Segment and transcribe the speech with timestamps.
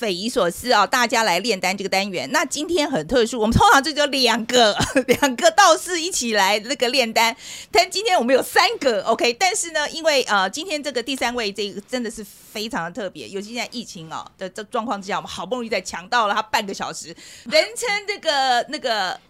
[0.00, 0.86] 匪夷所思啊！
[0.86, 4.74] 大家来炼丹这个单元，那今天很特殊，我们通常就只有两个
[5.06, 7.36] 两个道士一起来那个炼丹，
[7.70, 9.30] 但今天我们有三个 OK。
[9.34, 17.08] 但是呢，因为呃，今天这个第三位这个真的是非常的特别，尤其现在疫情哦的这状况之下，我们好不容易在抢到了他半个小时，
[17.44, 19.20] 人称这个那个。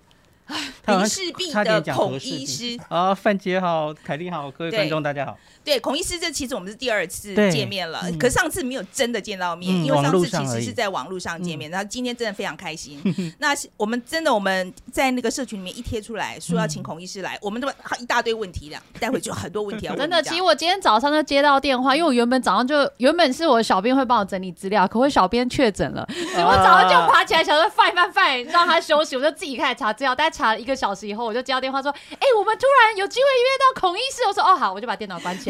[0.86, 5.38] 林氏璧的孔医师啊，范姐好，凯丽好，各位观众大家好。
[5.62, 11.70] 对，孔医师，这其实我们是第二次见面了，可上次没有真的见到面，因为上次其实是在网络上见面。
[11.70, 13.00] 然后今天真的非常开心。
[13.38, 20.00] 那我们真的我们在那个社群里面一贴出来说要请孔医师来，我们都一大堆问题的，待会就很多问题要问。
[20.00, 30.14] 真的，其实我今天早上就接到电话，因为我原本早上就原本是我小编会帮我整理资料，可我小编确诊了，所以我早上就爬起来想说饭饭饭让他休息，我就自己开始查资料。
[30.14, 35.49] 大概查了一个小时以后，我就接到电话说：“哎，我们突然有机会约到孔医师。”我说：“哦，好，我就把电脑关起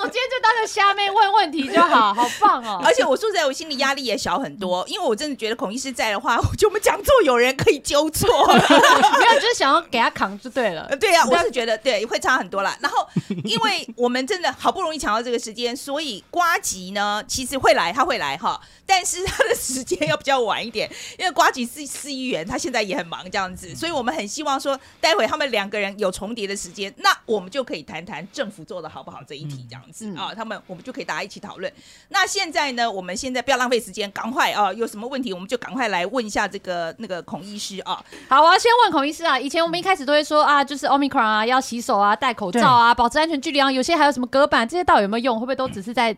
[0.00, 2.80] 我今天就当个虾妹问问题就好，好棒哦！
[2.84, 10.88] 而且我说实在，我心里压力也小很多，因为我真的觉得孔医师在的话， 我就我们讲座有人可以纠错， 没有就是想要给他扛就对了。
[11.00, 12.76] 对呀，我是觉得对会差很多了。
[12.80, 13.06] 然后，
[13.44, 31.72] 因为我们真的好不容易抢到这个时间，所以瓜吉呢其实会来，他会来哈，但是他的时间要比较晚一点， 因为瓜吉是市议员，他现在也很忙这样子，所以我们很希望说，待会他们两个人有重叠的时间，那我们就可以谈谈政府做的好不好这一题这样子啊，他们我们就可以大家一起讨论。
[32.08, 38.04] 那现在呢，我们现在不要浪费时间，赶快啊，有什么问题我们就赶快来问一下这个那个孔医师啊。
[38.28, 45.38] 好，我要先问孔医师啊，以前我们一开始都会说啊，就是 omicron 啊，要洗手啊，戴口罩啊，保持安全距离啊，有些还有什么隔板，这些到底有没有用？
[45.38, 46.16] 会不会都只是在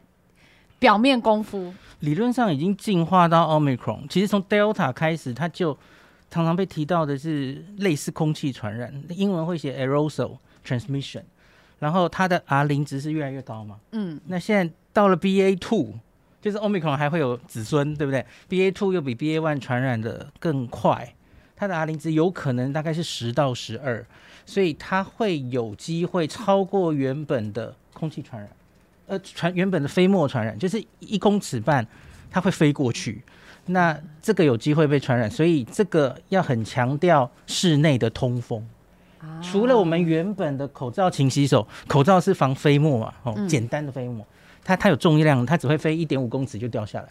[0.78, 1.72] 表面功夫？
[2.00, 5.76] 理论上已经进化到 omicron，其实从 delta 开始，它就
[6.30, 11.22] 常常被提到的是类似空气传染，英文会写 aerosol transmission。
[11.80, 13.80] 然后它的 R 零值是越来越高嘛？
[13.90, 15.94] 嗯，那现在到了 BA two，
[16.40, 21.14] 就是 Omicron 还会有子孙，对不对？BA two 又比 BA one 传染的更快，
[21.56, 24.06] 它的 R 零值有可能大概是十到十二，
[24.46, 28.50] 所以它会有机会超过原本的空气传染，
[29.06, 31.86] 呃，传原本的飞沫传染，就是一公尺半
[32.30, 33.22] 它会飞过去，
[33.66, 38.66] 那这个有机会被传染，所以这个要很强调室内的通风。
[39.42, 44.24] 除了我们原本的口罩、勤洗手，口罩是防飞沫嘛，哦，简单的飞沫，
[44.64, 47.08] 它它有重量，它只会飞一点五公尺就掉下来。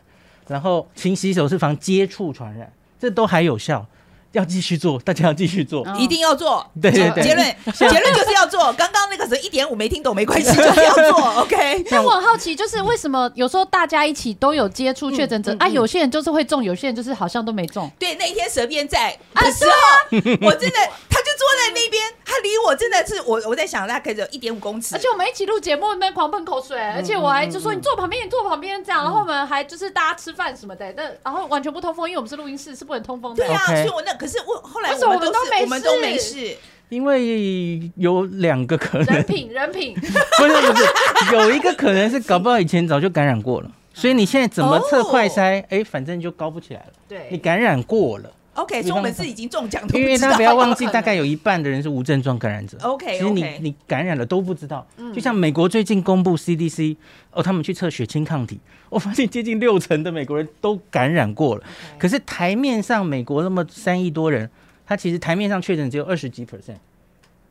[0.47, 3.85] 然后勤洗手是防接触传染，这都还有效。
[4.34, 6.66] 要继续做，大家要继续做，一定要做。
[6.81, 8.72] 对对对，结论 结论就是要做。
[8.73, 11.41] 刚刚那个是一点五没听懂没关系，就是要做。
[11.41, 11.84] OK。
[11.90, 15.68] 那我很好奇，就是为什么有时候大家一起都有接触确诊者啊？
[15.68, 17.89] 有些人就是会中，有些人就是好像都没中。
[17.97, 20.78] 对，那一天蛇鞭在的时候，我真的
[21.09, 24.95] 他就坐在那边，他离我真的是我我在想，他可以有一点五公尺。
[24.95, 29.03] 而且我们一起录节目，那边狂喷口水，而且我还就说你坐旁边，你坐旁边这样。
[29.03, 33.45] 然后我们还就是大家吃饭什么的，但然后完全不通风，因为我们是录音室，是不能通风的。
[33.45, 34.90] 对啊，所以我那可是我后来。
[34.91, 36.56] 我们都没，我们都没事，
[36.90, 46.94] 因为有两个可能，人品人品，不是不是，有一个可能是搞不好以前早就感染过了，所以你现在怎么测快筛，哎，反正就高不起来了。
[47.07, 52.78] 对，你感染过了，OK，所以我们是已经中奖，因为大家不要忘记，大概有一半的人是无症状感染者。
[52.81, 56.97] OK，其实你你感染了都不知道，就像美国最近公布 CDC，
[57.31, 61.63] 哦，他们去测血清抗体，我发现接近六成的美国人都感染过了，
[61.97, 64.50] 可是台面上美国那么三亿多人。
[64.88, 66.77] 他其实台面上确诊只有二十几 percent，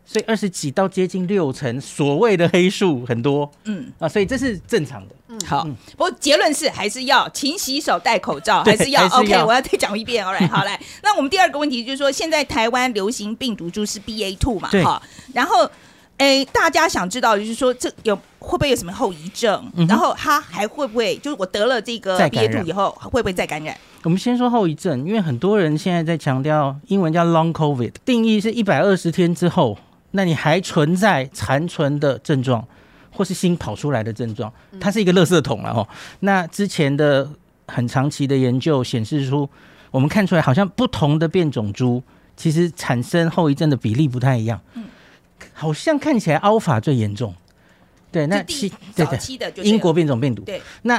[0.04, 5.14] 所以二十几到接近六成，所谓的黑数很多，嗯啊，所以这是正常的。
[5.28, 5.62] 嗯，好，
[5.92, 9.40] 不过结论是还是要勤洗手、戴口罩，还是要 OK。
[9.44, 10.80] 我要再讲一遍，Alright，，好来。
[11.04, 14.68] 那我们第二个问题就是说，现在台湾流行病毒株是 BA two 嘛？
[14.82, 15.00] 哈，
[15.32, 15.70] 然后。
[16.18, 19.64] 哎，大家想知道就是说，这有会不会有什么后遗症？
[19.88, 23.76] 然后他还会不会，就是我得了这个憋毒以后，会不会再感染？
[24.02, 29.78] 我们先说后遗症，因为很多人现在在强调，英文叫 long covid，定义是一百二十天之后，
[30.10, 32.66] 那你还存在残存的症状，
[33.12, 35.86] 或是新跑出来的症状，它是一个垃圾桶了哦。
[36.20, 37.28] 那之前的
[37.68, 39.48] 很长期的研究显示出，
[39.92, 42.02] 我们看出来好像不同的变种株，
[42.36, 44.60] 其实产生后遗症的比例不太一样。
[44.74, 44.84] 嗯。
[45.58, 47.34] 好像看起来 Alpha 最严重，
[48.12, 50.96] 对，那期早期的英国变种病毒，对，那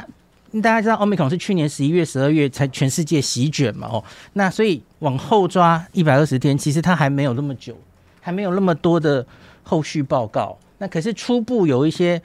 [0.62, 3.88] 大家知道 Omicron 是去年十一月、十二月才全世界席卷嘛？
[3.88, 4.04] 哦，
[4.34, 7.74] 那所以往后抓一百二十天，其实它还没有那么久，
[8.20, 9.26] 还没有那么多的
[9.64, 10.58] 后续报告。
[10.80, 12.22] 那可是初步有一些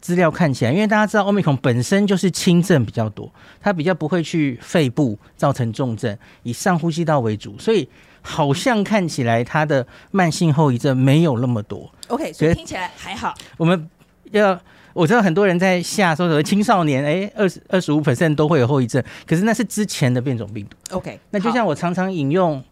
[0.00, 3.30] 资料看起来，因为大家知道 Omicron 本身就是轻症比较多，
[3.60, 7.86] 它比较不会去肺部造成重症，以上呼吸道为主，所以。
[8.26, 13.34] 好像看起来他的慢性后遗症没有那么多，OK，所以听起来还好。
[13.58, 13.88] 我们
[14.30, 14.58] 要
[14.94, 20.96] 我知道很多人在下说什么青少年，哎，二十二十五 percent 都会有后遗症，可是那是之前的变种病毒。
[20.96, 22.64] OK，那就像我常常引用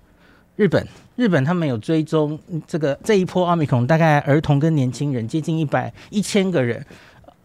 [0.57, 6.85] 日本，日本他们有追踪这个这一波奥密克戎，大概儿童跟年轻人接近一百一千个人。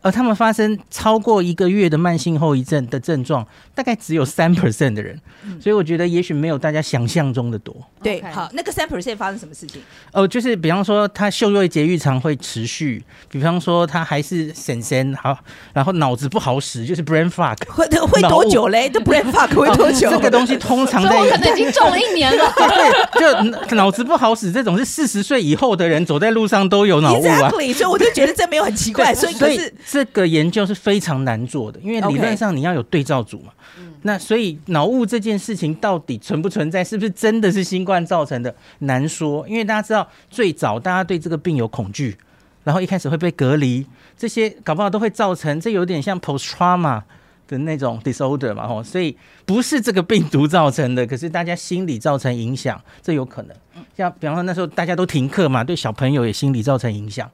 [0.02, 5.20] 而他们发生超过一个月的慢性后遗症的症状，大概只有三 percent 的人，
[5.60, 7.76] 所以我觉得也许没有大家想象中的多。
[8.02, 9.82] 对，好，那个三 percent 发生什么事情？
[10.14, 15.38] 哦，就是比方说他嗅味节育常会持续，比方说他还是神神好，
[15.74, 17.58] 然后脑子不好使，就是 brain fog。
[17.68, 18.88] 会会多久嘞？
[18.90, 20.10] 这 brain fuck 会多久？
[20.12, 22.54] 这个东西通常我可能已经中了一年了。
[23.14, 27.50] 对，就脑子不好使，这种是四十岁以后的人走在路上都有脑雾啊。
[27.50, 33.54] Exactly，所以我就觉得这没有很奇怪，所以可是这个研究是非常难做的，因为理论上你要有对照组嘛。
[34.02, 39.48] 那所以脑雾这件事情到底存不存在，是不是真的是新冠造成的，难说。
[39.48, 42.18] 因为大家知道，最早大家对这个病有恐惧，
[42.66, 43.86] 然后一开始会被隔离，
[44.18, 47.02] 这些搞不好都会造成，这有点像 post trauma
[47.48, 49.16] 的那种 disorder 嘛，吼，所以
[49.46, 53.56] 不是这个病毒造成的，可是大家心理造成影响，这有可能。
[53.96, 57.30] 像比方说那时候大家都停课嘛，对小朋友也心理造成影响，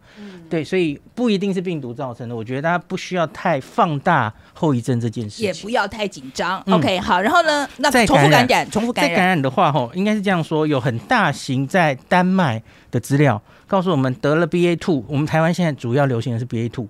[0.50, 2.36] 对，所以不一定是病毒造成的。
[2.36, 5.46] 我觉得大家不需要太放大后遗症这件事情。
[5.46, 6.62] 也不要太紧张。
[6.66, 12.62] 嗯 OK，好，然后呢，那重复感染重复感染的话，吼，应该是这样说：有很大型在丹麦
[12.92, 16.88] 的资料告诉我们，得了 BA two，我们台湾现在主要流行的是 BA two，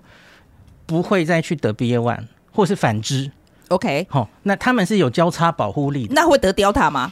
[0.86, 2.24] 不会再去得 BA one，
[2.54, 3.32] 或是反之。
[3.70, 7.12] OK，好，那他们是有交叉保护力的，那会得 Delta 吗？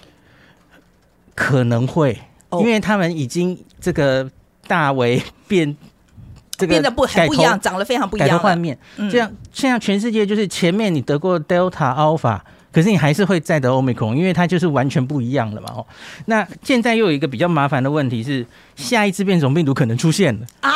[1.33, 2.17] 可能会，
[2.49, 4.29] 哦因为他们已经这个
[4.67, 5.75] 大为 变。
[6.57, 8.37] 这个变得不很不一样，长得非常不一改头。
[8.37, 12.39] 换面，嗯这样现在全世界就是前面你得过 Delta、Alpha，
[12.71, 15.69] 可是你还是会再得 Omicron，因为它就是完全不一样了嘛。
[15.75, 15.85] 哦，
[16.25, 18.45] 那现在又有一个比较麻烦的问题是，
[18.75, 20.71] 下一次变种病毒可能出现了，啊，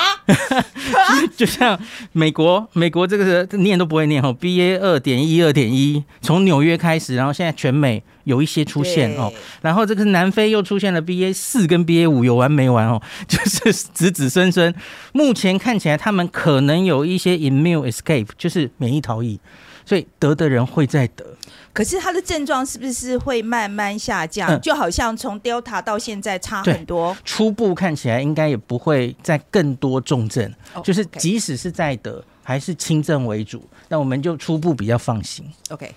[1.38, 1.80] 就像
[2.12, 9.32] 美国，美国这个是念都不会念哦，BA 二点一、二点一，从纽约开始，然后现在全美有一些出现哦，
[9.62, 13.02] 然后这个南非又出现了 BA 四跟 BA 五，有完没完哦？
[13.28, 14.74] 就是子子孙孙，
[15.14, 19.40] 目前看起来他们可能有一些 immune escape，就是免疫逃逸，
[19.86, 21.26] 所以得的人会再得。
[21.76, 24.50] 可是它的症状是不是会慢慢下降？
[24.50, 27.16] 嗯就好像从 Delta 到现在差很多。
[27.26, 35.46] 初步看起来应该也不会再更多重症，哦就是即使是在得，还是轻症为主，那我们就初步比较放心。
[35.70, 35.94] OK，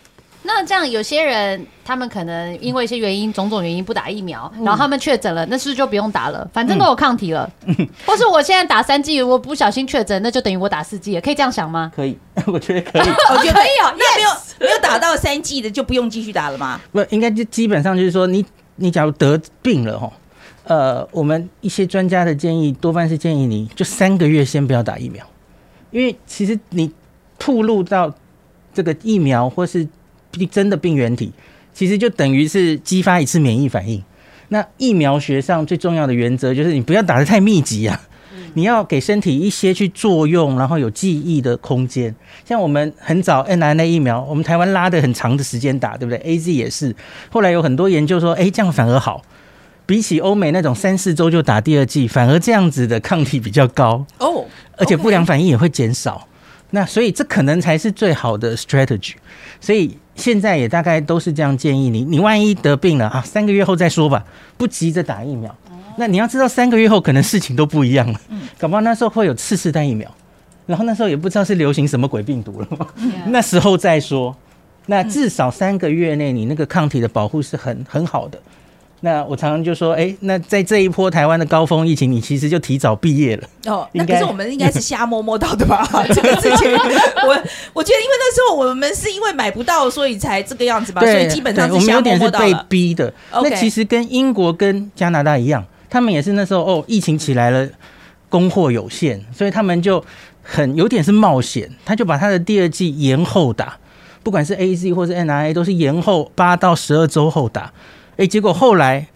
[0.50, 6.48] 那这样有些人，他们可能因为一些原因、种种原因不打疫苗，嗯然后他们确诊了，那是不是就不用打了？
[6.54, 7.48] 反正都有抗体了。
[8.06, 11.92] 或是我现在打三剂，我不小心确诊，那就等于我打四剂了，可以这样想吗？
[11.94, 13.02] 可以， 我觉得可以。
[13.30, 14.28] 我觉得可以哦那没有
[14.60, 16.80] 没有打到三剂的就不用继续打了吗？
[16.90, 18.44] 不，应该就基本上就是说你，
[18.76, 20.10] 你假如得病了哈，
[20.64, 25.24] 呃，我们一些专家的建议多半是建议你就三个月先不要打疫苗，
[25.90, 26.90] 因为其实你
[27.38, 28.12] 吐露到
[28.74, 29.86] 这个疫苗或是
[30.38, 31.32] 病真的病原体，
[31.74, 34.02] 其实就等于是激发一次免疫反应。
[34.48, 38.00] 那疫苗学上最重要的原则就是你不要打得太密集啊，
[38.54, 42.14] 你要给身体一些去作用，然后有记忆的空间。
[42.46, 46.96] 像我们很早 n r n a 疫苗，我们台湾拉的很长的时间打，对不对？A Z 也是，
[47.28, 49.20] 后来有很多研究说，哎，这样反而好，
[49.84, 54.46] 比起欧美那种三四周就打第二剂，反而这样子的抗体比较高，哦，
[54.78, 56.26] 而且不良反应也会减少。
[56.70, 59.12] 那所以这可能才是最好的 strategy。
[59.60, 64.24] 所以现在也大概都是这样建议你，你万一得病了啊，三个月后再说吧，
[64.58, 65.54] 不急着打疫苗。
[65.96, 68.20] 那你要知道，三个月后可能事情都不一样了，
[68.58, 70.12] 搞不好那时候会有次世代疫苗，
[70.66, 72.68] 然后那时候也不知道是流行什么鬼病毒了，
[73.28, 74.36] 那时候再说。
[74.86, 78.40] 那至少三个月内，你那个抗体的保护是很很好的。
[79.00, 83.48] 那我常常就说，哎、那在这一波台湾的高峰疫情，你其实就提早毕业了。
[83.66, 85.86] 哦，那可是我们应该是瞎摸摸到的吧？
[86.12, 92.66] 这个事情，我我觉得，因为那时候我们是因为买不到，所以才这个样子吧，所以基本上对我们有瞎摸点是被摸到了。
[92.68, 93.14] 逼的。
[93.30, 97.68] 那其实跟英国跟加拿大一样，他们也是那时候哦，疫情起来了，
[98.28, 100.04] 供货有限，所以他们就
[100.42, 103.78] 很有点是冒险，他就把他的第二季延后打，
[104.24, 107.72] 不管是 A Z 或是 N R A 都是延后八到十二周后打。
[108.18, 109.06] 哎，结果后来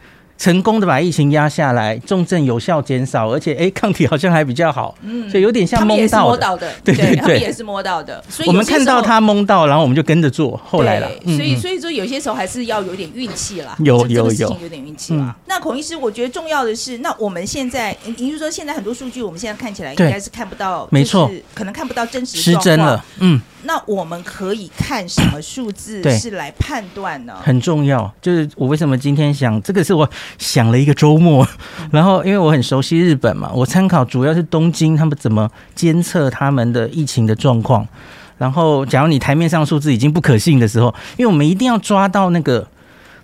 [0.43, 5.87] 成功的把疫情压下来，重症有效减少，而且诶 抗体好像还比较好，嗯，所以有点像。
[5.87, 11.09] 摸到的， 对对对他们也是摸到的，所以我们看到他蒙到，然后我们就跟着做，后来了。
[11.27, 15.37] 所以所以说有些时候还是要有点运气啦，有有有有点运气啦。
[15.47, 23.05] 那孔医师，我觉得重要的是，那我们现在，您是说现在很多数据，我们现在看起来应该是看不到，没错可能看不到真实失真了，。
[23.21, 23.41] 嗯。
[23.65, 27.37] 那我们可以看什么数字是来判断呢？
[27.45, 28.13] 很重要。
[28.21, 31.47] 就是我为什么今天想，这个是我想了一个周末，
[31.91, 37.87] 然后因为我很熟悉日本嘛，我参考主要是东京他们怎么监测他们的疫情的状况。
[38.39, 42.67] 然后，假如你台面上数字已经不可信的时候，因为我们一定要抓到那个，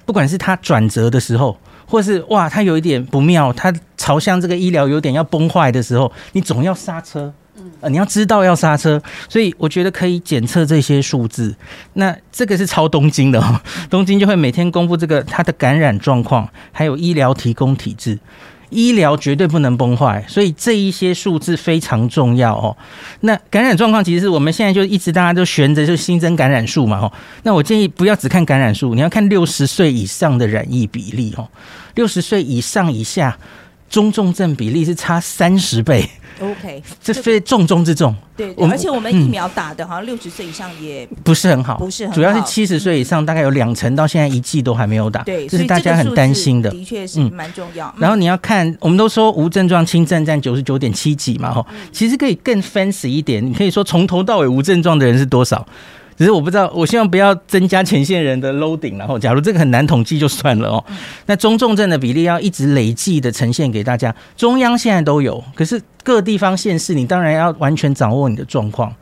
[0.07, 7.33] 不管是它转折的时候，或是哇，它有一点不妙，它朝向这个医疗有点要崩坏的时候，你总要刹车。
[7.81, 11.55] 呃，你要知道要刹车，所以我觉得可以检测这些数字。
[11.95, 18.19] 那这个是超东京的哦，东京就会每天公布这个它的感染状况，还有医疗提供体制。
[18.71, 22.77] 医疗绝对不能崩坏，所以这一些数字非常重要哦。
[23.21, 27.11] 那感染状况其实是我们现在就一直大家都悬着就新增感染数嘛哦。
[27.45, 31.49] 那我建议不要只看感染数，你要看六十岁以上的染疫比例哦。
[31.95, 33.39] 六十岁以上以下
[33.89, 36.07] 中重症比例是差三十倍。
[36.41, 38.15] OK， 这非重中之重。
[38.37, 46.71] 对，而且我们疫苗打的好像六十岁以上也不是很好，不是很好主要是七十岁以上，大概有两成到现在一剂都还没有打，对，这是大家很担心的。
[46.71, 47.93] 的确是嗯蛮重要。
[47.99, 55.67] 然后你要看，我们都说无症状轻症占九十九点七几嘛，吼，其实可以更 fancy 一点，你可以说从头到尾无症状的人是多少。
[56.19, 60.85] 只是我不知道，我希望不要增加前线人的 loading，然后假如这个很难统计就算了哦。
[61.27, 68.93] 那中重症的比例要一直累计的呈现给大家，中央现在都有，可是各地方县市你当然要完全掌握你的状况，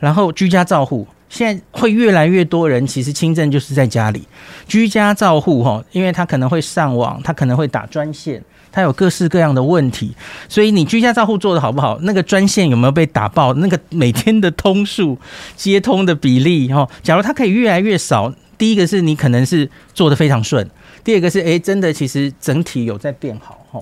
[0.00, 1.06] 然后居家照护。
[1.28, 4.22] 现在会越来越多人，其实轻症就是在家里
[4.68, 8.42] 居家照护哈，因为他可能会上网，他可能会打专线，
[8.76, 10.14] 他有各式各样的问题，
[10.50, 15.18] 所以你居家照护做的好不好，那个专线有没有被打爆，那个每天的通数
[15.56, 20.68] 接通的比例哈，假如它可以越来越少，第一个是你可能是做的非常顺，
[21.02, 23.80] 第二个是诶，真的其实整体有在变好哈。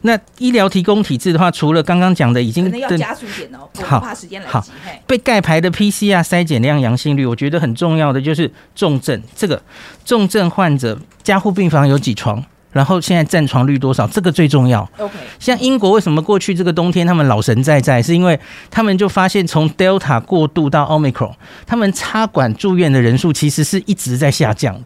[0.00, 4.64] 那医疗提供体制的话，除了刚刚讲的已经要加速一点哦，我好不怕时间来好
[5.06, 9.62] 被盖牌的 PCR 筛检量阳性率，我觉得很重要的就是重症，这个
[10.02, 12.42] 重症患者加护病房有几床，
[12.72, 14.88] 然后现在占床率多少，这个最重要。
[14.98, 18.38] OK，像英国为什么过去这个冬天他们老神在在，是因为
[18.70, 21.34] 他们就发现从 Delta 过渡到 Omicron，
[21.66, 24.80] 他们插管住院的人数其实是一直在下降，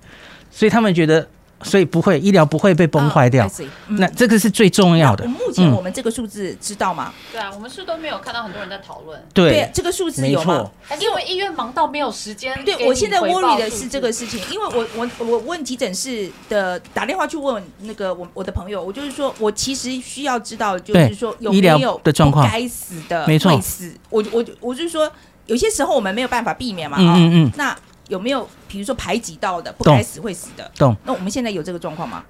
[0.50, 1.28] 所以他们觉得，
[1.64, 3.50] 所以不会医疗不会被崩坏掉。
[3.88, 5.24] 那这个是最重要的。
[5.24, 5.30] 那。
[5.32, 5.74] 目前嗯。
[5.74, 7.12] 我们这个数字知道吗？
[7.32, 10.70] 对啊，我们是都没有看到很多人在讨论，对，这个数字有吗？。
[10.82, 22.46] 还是因为医院忙到没有时间对，我现在 worry 的是这个事情，因为我我我问急诊室的打电话去问那个我我的朋友，我就是说我其实需要知道，就是说有医疗没有的状况。
[22.46, 23.54] 不该死的没错。
[23.54, 25.10] 会死，我我我就是说
[25.46, 27.76] 有些时候我们没有办法避免嘛，嗯嗯，那
[28.08, 30.70] 有没有比如说排挤到的不懂该死会死的？
[30.76, 30.94] 懂。
[31.04, 32.24] 那我们现在有这个状况吗？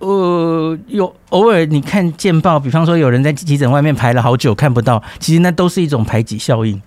[0.00, 6.82] 呃，有偶尔你看见报，比方说有人在急诊外面排了好久看不到，其实那都是一种排挤效应。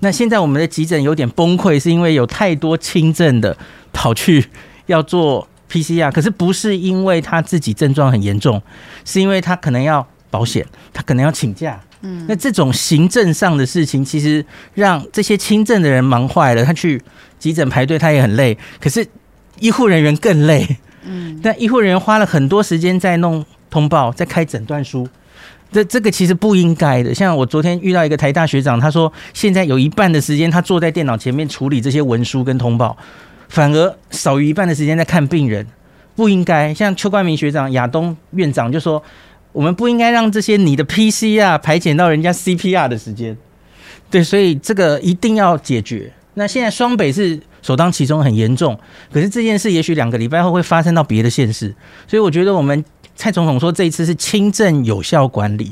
[0.00, 3.56] 那现在我们的急诊有点崩溃，是因为有太多轻症的
[3.92, 4.46] 跑去
[4.86, 8.62] 要做 PCR，可是不是因为他自己症状很严重，
[9.04, 11.80] 是因为他可能要保险，他可能要请假。
[12.02, 14.44] 嗯，那这种行政上的事情，其实
[14.74, 16.64] 让这些轻症的人忙坏了。
[16.64, 17.02] 他去
[17.40, 19.04] 急诊排队，他也很累，可是
[19.58, 20.64] 医护人员更累。
[21.02, 25.08] 嗯 但医护人员花了很多时间在弄通报，在开诊断书，
[25.72, 27.14] 这这个其实不应该的。
[27.14, 32.94] 像我昨天遇到一个台大学长，他说现在有一半的时间他坐在电脑前面处理这些文书跟通报，
[33.48, 35.66] 反而少于一半的时间在看病人，
[36.14, 36.74] 不应该。
[36.74, 39.02] 像邱冠明学长、亚东院长就说，
[39.52, 43.34] 我们不应该让这些你的 PCR 排遣到人家 CPR 的时间。
[44.10, 46.12] 对，所以这个一定要解决。
[46.40, 48.74] 那现在双北是首当其冲，很严重。
[49.12, 51.74] 可是这件事也许两个礼拜后会发生到别的县市，
[52.08, 52.82] 所以我觉得我们
[53.14, 55.70] 蔡总统说这一次是轻症有效管理，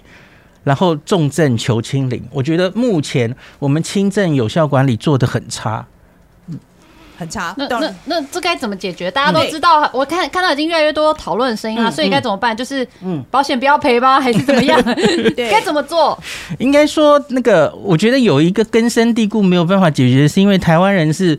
[0.64, 2.22] 然后重症求清零。
[2.30, 5.87] 我觉得目前我们轻症有效管理做得很差。
[7.18, 7.52] 很差。
[7.58, 9.10] 那那那这该怎么解决？
[9.10, 12.56] 大家都知道，我看看到已经越来越多讨论的声音啊，嗯所以该怎么办？
[12.56, 14.18] 就是嗯保险不要赔吧？
[14.22, 14.80] 还是怎么样？
[15.37, 16.16] 该怎么做？
[16.58, 21.38] 应该说，那个我觉得有一个根深蒂固没有办法解决，是因为台湾人是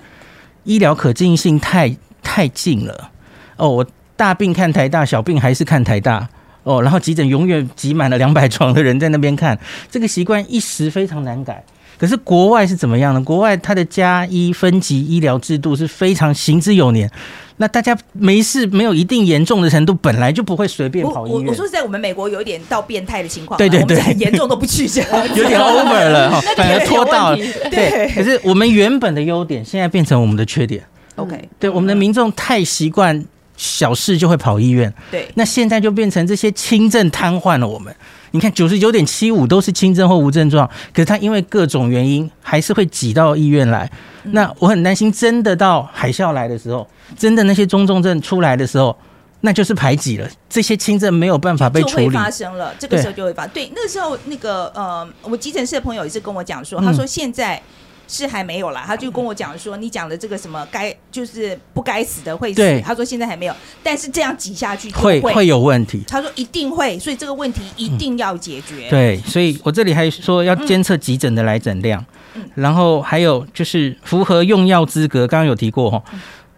[0.65, 3.09] 医疗可进性太太近了。
[3.55, 3.85] 哦，我
[4.17, 6.27] 大病看台大，小病还是看台大。
[6.63, 9.57] 哦，然后急诊永远挤满了两百床的人在那边看，
[9.89, 11.63] 这个习惯一时非常难改。
[11.99, 13.21] 可是国外是怎么样呢？
[13.21, 17.11] 国外它的加医分级医疗制度是非常行之有年。
[17.57, 27.37] 那大家没事没有一定严重的程度，本来就不会随便跑医院我我说，实在，我们美国有一点到变态的情况了，对对对严重都不去这样， 有点 over 了哈， 反而拖到了。
[27.69, 30.81] 对，可是我们原本的优点，现在变成我们的缺点。
[31.17, 33.25] OK，对，我们的民众太习惯
[33.57, 37.93] 小事就会跑医院，对那现在就变成这些轻症瘫痪了我们。
[38.31, 43.89] 你看，九十九点七五都是轻症或无症状，可是他因为各种原因还是会挤到医院来。
[44.23, 48.95] 那我很担心，真的到海啸来的时候，真的那些中重症出来的时候，
[49.41, 52.05] 那就是排挤了，这些轻症没有办法被处理。
[52.05, 53.47] 就会发生了，这个时候就会发。
[53.47, 57.61] 对，那时候那个呃，我急诊室的朋友也是跟我讲说，嗯他说现在。
[58.09, 66.03] 是还没有啦，他就跟我讲说，你讲的这个什么该就是不该死的会死，他说现在还没有，但是这样挤下去就会会会有问题。
[66.07, 68.89] 他说一定会，所以这个问题一定要解决。
[68.89, 76.03] 对，所以我这里还说要监测急诊的来诊量，嗯然后还有就是符合用药资格，刚刚有提过哈，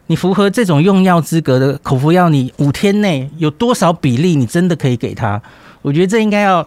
[0.07, 5.41] 你符合这种用药资格的口服药，你五天内有多少比例你真的可以给他？
[5.81, 6.65] 我觉得这应该要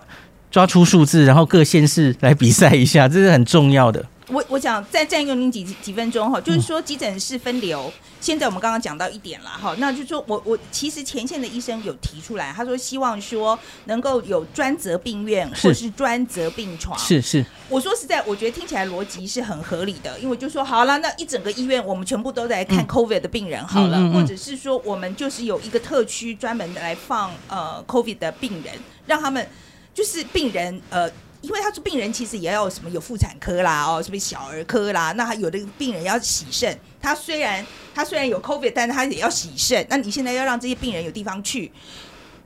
[0.50, 4.05] 抓出数字，然后各县市来比赛一下，这是很重要的。
[4.28, 16.99] 我我想再占用您几几分钟哈，就是说急诊室分流，现在我们刚刚讲到一点了哈，那就是说我我其实前线的医生有提出来，他说希望说能够有专责病院是或是专责病床。
[16.99, 28.75] 是是，我说实在，我觉得听起来逻辑是很合理的，因为就说好了，那一整个医院我们全部都在看 COVID 的病人好了，或者是说我们就是有一个特区专门来放呃 COVID 的病人，
[29.07, 29.47] 让他们
[29.93, 31.11] 就是病人呃。
[31.45, 35.13] 因为他说病人其实也要什么有妇产科啦，哦，什么小儿科啦？
[35.13, 39.87] 那他有的病人要洗肾，他虽然他虽然有 COVID，但是他也要洗肾。
[39.91, 41.71] 那你现在要让这些病人有地方去，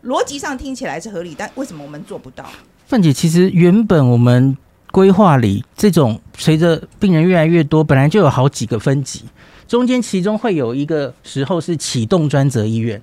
[0.05, 2.45] 逻辑上听起来是合理，但为什么我们做不到？
[2.89, 4.57] 范姐，其实原本我们
[4.91, 9.23] 规划里这种随着病人越来越多，本来就有好几个分级，
[9.69, 13.01] 中间其中会有一个时候是启动专责医院，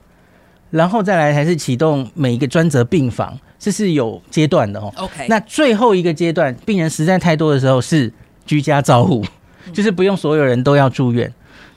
[0.71, 4.91] 然后再来才是启动每一个专责病房，这是有阶段的哦。
[4.97, 8.11] OK，那最后一个阶段，病人实在太多的时候是
[8.45, 9.23] 居家照护，
[9.71, 11.31] 就是不用所有人都要住院。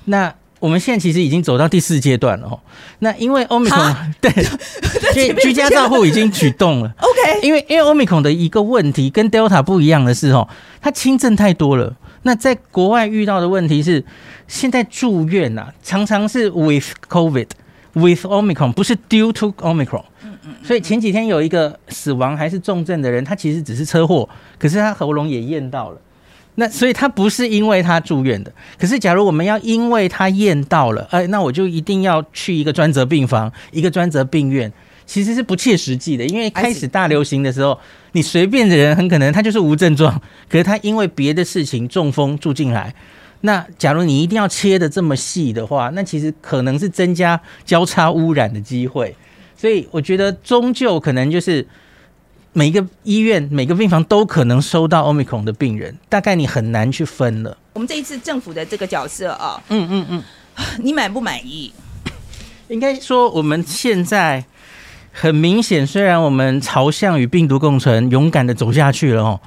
[0.07, 2.59] 那我们现在其实已经走到第四阶段了哦。
[2.99, 4.31] 那因为 Omicron 哈 对，
[5.13, 6.93] 所以居家照护已经启动了。
[6.99, 10.49] OK，因为因为 Omicron 的一个问题跟 Delta 不一样的是哦，
[10.81, 11.95] 它轻症太多了。
[12.23, 14.05] 那在国外遇到的问题是，
[14.49, 17.47] 现在住院呐、常常是 with COVID
[17.99, 20.05] with Omicron，不是 due to Omicron。
[20.63, 24.29] 所以前几天有一个死亡还是重症的人，他其实只是车祸，
[24.59, 26.01] 可是他喉咙也验到了。
[26.55, 34.73] 那所以他不是因为他住院的，可是假如我们要因为他验到了，哎，那我就一定要去一个专责病房、一个专责病院，
[35.07, 36.27] 其实是不切实际的。
[36.27, 37.79] 因为开始大流行的时候，
[38.13, 42.93] 你随便的人很可能他就是无症状，可是他因为别的事情中风住进来。
[43.43, 49.15] 那假如你一定要切的这么细的话，那其实可能是增加交叉污染的机会。
[49.57, 51.67] 所以我觉得终究可能就是
[52.53, 57.57] 每一个医院、每个病房都可能收到 Omicron 的病人，大概你很难去分了。
[57.75, 60.23] 我们这一次政府的这个角色啊，嗯嗯嗯，
[60.79, 61.73] 你满不满意？
[62.69, 64.45] 应该说我们现在
[65.13, 69.41] 很明显，虽然我们朝向与病毒共存，勇敢的走下去了哦。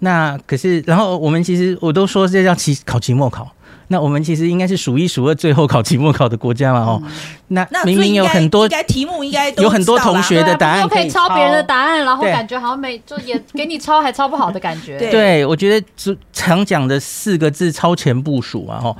[0.00, 3.50] 那可是，然后我们其实我都说这叫期考期末考。
[3.88, 7.00] 那我们其实应该是数一数二最后考期末考的国家嘛哦。
[7.46, 14.98] 那那明明有很多应该题目应该都有很多同学的答案又可以抄别人的答案，然后感觉好像没就也给你抄还抄不好的感觉。
[14.98, 18.96] 对对，我觉得就常讲的四个字“超前部署”啊，吼，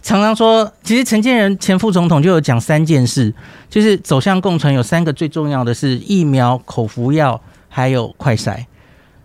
[0.00, 3.30] 常常说，其实陈建仁前副总统就有讲三件事，
[3.68, 8.64] 就是走向共存有三个最重要的是疫苗、口服药还有快筛，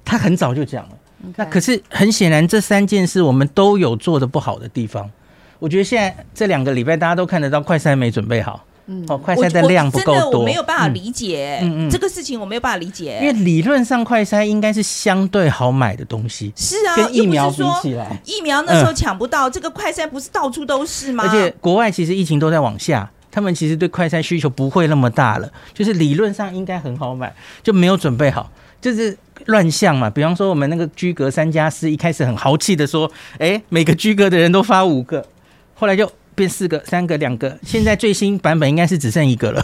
[0.04, 0.90] 他很早就讲了。
[1.36, 5.10] 那可是很显然，这三件事我们都有做的不好的地方。
[5.58, 13.18] 我觉得现在这两个礼拜大家都看得到，快筛没准备好，嗯哦，快我筛的量不够多，我没有办法嗯理解、嗯嗯这个事情，我没有办法理解。
[13.22, 18.22] 因为理论上快筛应该是相对好买的东西，是啊，跟疫苗比起来。
[18.26, 21.24] 疫苗那时候抢不到，这个快筛不是到处都是吗？
[21.26, 28.52] 而且国外其实疫情都在往下，他们其实对快筛需求不会那么大了，就是理论上应该很好买，就没有准备好，
[28.86, 29.18] 就是
[29.48, 30.08] 乱象嘛。
[30.08, 35.26] 比方说我们那个居格三加四，一开始很豪气的说，哎、每个居格的人都发五个，
[35.74, 39.62] 后来就变四个、三个、两个，现在最新版本应该是只剩一个了。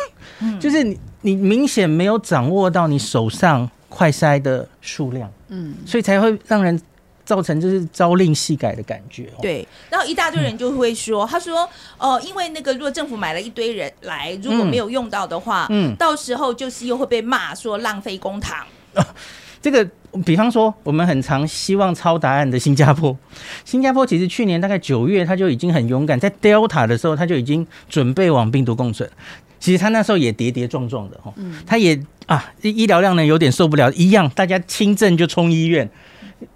[0.60, 6.82] 就是你你明显没有掌握到你手上快筛的数量，嗯，所以才会让人
[7.24, 9.40] 造成就是朝令夕改的感觉、哦。
[9.44, 18.64] 对，然后一大堆人就会说，他说，哦、因为那个如果政府买了一堆人来，如果没有用到的话，嗯到时候就是又会被骂说浪费公帑。
[19.62, 19.88] 这个，
[20.26, 23.16] 比方说，我们很常希望抄答案的新加坡，
[23.64, 29.10] 新加坡其实去年大概九月，他就已经很勇敢，在 Delta 的时候，他就已经准备往病毒共存。
[29.60, 31.32] 其实他那时候也跌跌撞撞的哈，
[31.68, 35.88] 他也啊医医疗量呢有点受不了，一样大家轻症就冲医院，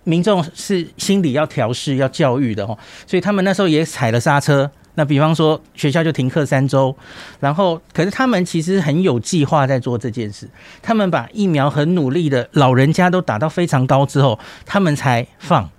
[0.04, 4.72] 民众是心理要调试、要教育的哦，所以他们那时候也踩了刹车。
[4.96, 6.96] 那比方说学校就停课三周，
[7.40, 10.50] 然后可是他们其实很有计划在做这件事，
[10.82, 15.70] 他们把疫苗很努力的老人家都打到非常高之后，他们才放，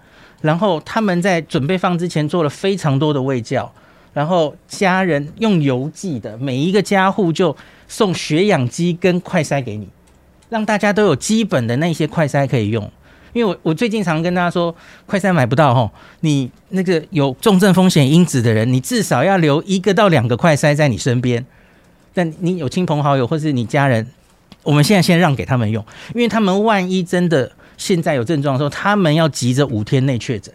[0.43, 3.73] 然后他们在准备放之前做了非常多的卫教，
[4.13, 7.57] 然后家人用邮寄的，每一个家户就
[7.89, 9.89] 送血氧机跟快筛给你，
[10.51, 12.91] 让大家都有基本的那些快筛可以用。
[13.37, 21.45] 因为我我最近常跟大家说，快筛买不到吼，你那个有重症风险因子的人，你至少要留一个到两个快筛在你身边。
[22.15, 24.07] 但你有亲朋好友或是你家人，
[24.63, 30.51] 我们现在先让给他们用，因为他们万一真的现在有症状的时候，他们要急着五天内确诊。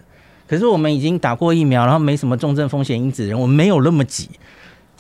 [0.47, 4.27] 可是我们已经打过疫苗，然后没什么重症风险因子的人，我们没有那么急。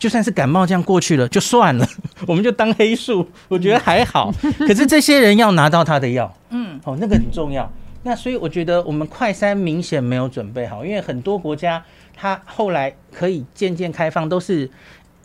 [0.01, 1.87] 就算是感冒这样过去了，就算了，
[2.25, 4.33] 我们就当黑数，我觉得还好。
[4.57, 7.71] 可是这些人要拿到他的药，嗯，哦，那个很重要。
[8.01, 11.85] 那所以我觉得我们快筛明显没有准备好，因为很多国家
[12.15, 14.67] 它后来可以渐渐开放，都是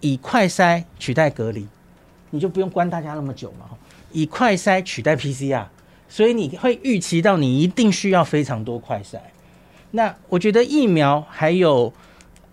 [0.00, 1.66] 以快筛取代隔离，
[2.28, 3.64] 你就不用关大家那么久嘛。
[4.12, 5.64] 以快筛取代 PCR，
[6.06, 9.16] 所以你会预期到你一定需要非常多快筛。
[9.92, 11.90] 那我觉得疫苗还有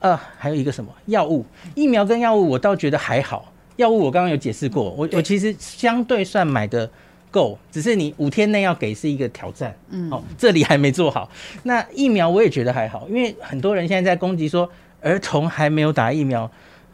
[0.04, 3.52] 呃还有一个什么药物，疫苗跟药物我倒觉得还好。
[3.78, 6.88] 药物我刚刚有解释过，我我其实相对算买的
[7.32, 9.74] 够，只是你五天内要给是一个挑战。
[9.90, 11.28] 嗯哦，这里还没做好。
[11.64, 14.70] 那疫苗我也觉得还好，因为很多人现在在攻击说
[15.02, 16.52] 儿童还没有打疫苗，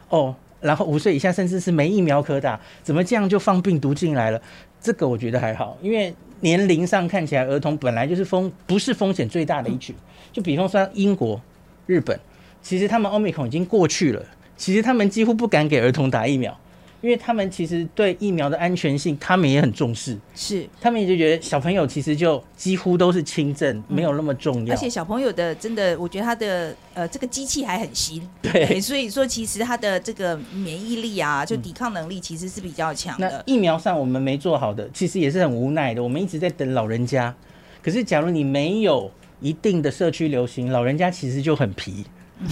[0.08, 4.40] 哦，然后五岁以下甚至是没疫苗可打，怎么这样就放病毒进来了？
[4.80, 9.94] 这个我觉得还好，因为年龄上看起来儿童本来就是风不是风险最大的一群。
[10.32, 11.38] 就比方说英国、
[11.86, 12.18] 日本，
[12.62, 14.24] 其实他们奥密已经过去了，
[14.56, 16.56] 其实他们几乎不敢给儿童打疫苗，
[17.00, 20.16] 因为他们其实对疫苗的安全性他们也很重视。
[20.34, 20.68] 是。
[20.80, 24.74] 他们也就觉得小朋友其实就几乎都是轻症，没有那么重要。
[24.74, 33.42] 而且小朋友的真的，我觉得他的呃这个机器还很新，对， 所以说其实他的这个免疫力啊，就抵抗能力其实是比较强那的。
[33.46, 36.02] 疫苗上我们没做好的，其实也是很无奈的。
[36.02, 37.34] 我们一直在等老人家，
[37.82, 42.04] 可是假如你没有一定的社区流行，老人家其实就很皮，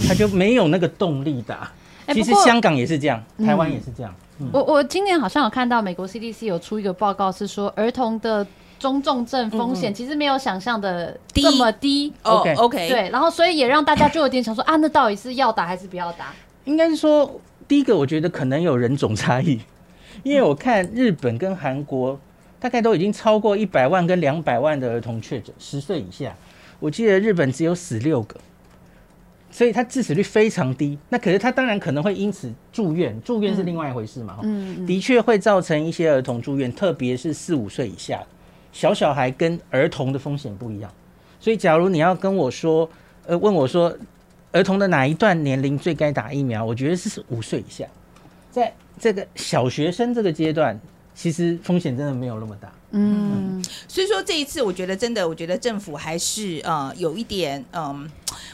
[0.07, 1.71] 他就没有那个动力打。
[2.13, 4.13] 其实香港也是这样，台湾嗯也是这样。
[4.39, 8.45] 嗯我我今年好像有看到美国 CDC 有出一个报告，是说儿童的
[8.79, 12.13] 中重症风险其实没有想象的低这么低。
[12.23, 16.33] 哦 OK OK，对，然后所以也让大家就有点想说啊，那到底是要打还是不要打？
[16.65, 19.59] 应该是说，第一个我觉得可能有人种差异，
[20.23, 22.17] 因为我看日本跟韩国
[22.59, 26.33] 大概都已经超过一百万跟两百万的儿童确诊，十岁以下，
[26.79, 28.39] 我记得日本只有死六个，
[29.51, 30.97] 所以它致死率非常低。
[31.09, 34.37] 那可是他当然可能会因此住院，住院是另外一回事嘛。
[34.43, 38.23] 嗯，嗯的确会造成一些儿童住院，特别是四五岁以下，
[38.71, 40.91] 小小孩跟儿童的风险不一样。
[41.39, 42.89] 所以，假如你要跟我说，
[43.25, 43.95] 呃，问我说，
[44.51, 46.63] 儿童的哪一段年龄最该打疫苗？
[46.65, 47.85] 我觉得是五岁以下，
[48.51, 50.79] 在这个小学生这个阶段，
[51.15, 52.71] 其实风险真的没有那么大。
[52.91, 58.09] 嗯，所以说这一次，我觉得真的，我觉得政府还是呃有一点嗯，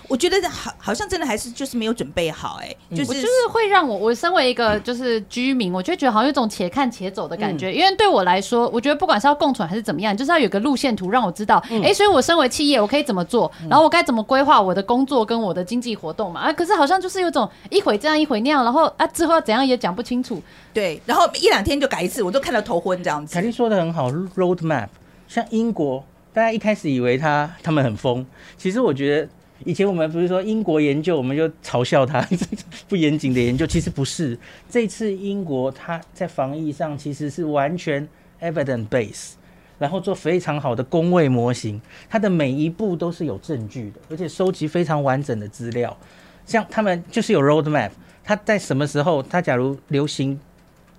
[0.10, 7.74] 我觉得好好像真的还是就是没有准备好、哎、就是我就是会让我，我身为一个就是居民，我就觉得好像有一种且看且走的感觉。
[7.74, 16.42] 因为对我来说，我觉得不管是要共存还是怎么样，就是要有个路线图让我知道，哎、所以我身为企业，我可以怎么做，然后我该怎么规划我的工作跟我的经济活动嘛。
[16.42, 20.42] 啊，可是好像就是有种一会这样一会那样，然后啊之后要怎样也讲不清楚。
[20.76, 23.40] 对，然后一两天就改一次，我都看到头昏这样子凯。
[23.40, 24.90] 莉说的很好，road map，
[25.26, 28.26] 像英国，大家一开始以为他他们很疯，
[28.58, 29.30] 其实我觉得
[29.64, 32.28] 以前我们不是说英国研究，我们就嘲笑他
[32.90, 34.38] 不严谨的研究，其实不是。
[34.70, 38.06] 这次英国他在防疫上其实是完全
[38.42, 39.32] evidence base，
[39.80, 45.96] 然后做非常好的工位模型，它的每一步都是有证据的，而且收集非常完整的资料。
[46.46, 47.92] 像他们就是有 road map，
[48.26, 50.38] 它在什么时候，它假如流行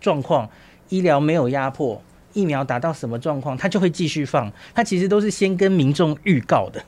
[0.06, 0.48] 状况，
[0.88, 2.00] 医疗没有压迫，
[2.32, 4.52] 疫苗达到什么状况，他就会继续放。
[4.72, 6.80] 他其实都是先跟民众预告的，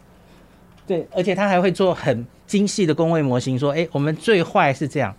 [0.86, 5.12] 对，而且他还会做很精细的工位模型，说，诶，我们最坏是这样，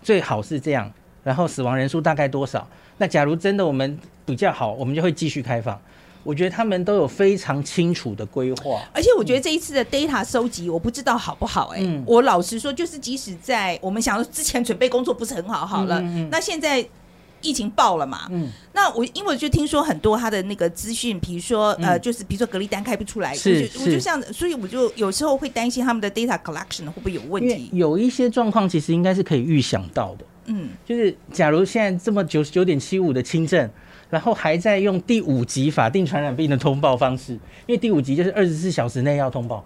[0.00, 0.88] 最好是这样，
[1.24, 2.64] 然后死亡人数大概多少？
[2.98, 5.76] 那假如真的我们比较好，我们就会继续开放。
[6.24, 8.80] 我觉得他们都有非常清楚的规划。
[8.94, 16.86] 而且我觉得这一次的 data 收集，我不知道好不好哎、嗯我老实说，就是即使在我们想说之前准备工作不是很好，好了，嗯嗯嗯那现在
[17.42, 27.68] 疫情爆了嘛，嗯，那我因为我就听说很多他的那个资讯，比如说、呃，嗯就是比如说隔离单开不出来，是我就是我就像，所以我就有时候会担心他们的 data collection 会不会有问题。
[27.72, 30.24] 有一些状况其实应该是可以预想到的。
[30.46, 33.68] 嗯，就是假如现在这么九十九点七五的轻症，
[34.10, 37.32] 然后还在用第五级法定传染病的通报方式，
[37.66, 39.64] 因为第五级就是二十四小时内要通报，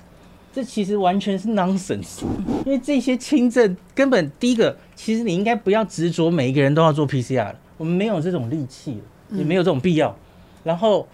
[0.53, 2.21] 这其实完全是 nonsense。
[2.67, 10.17] 因为这些轻症根本第一个，其实你应该不要执着每一个人都要做 PCR 了，我们没有这种力气了，也没有这种必要。
[10.65, 11.07] 然后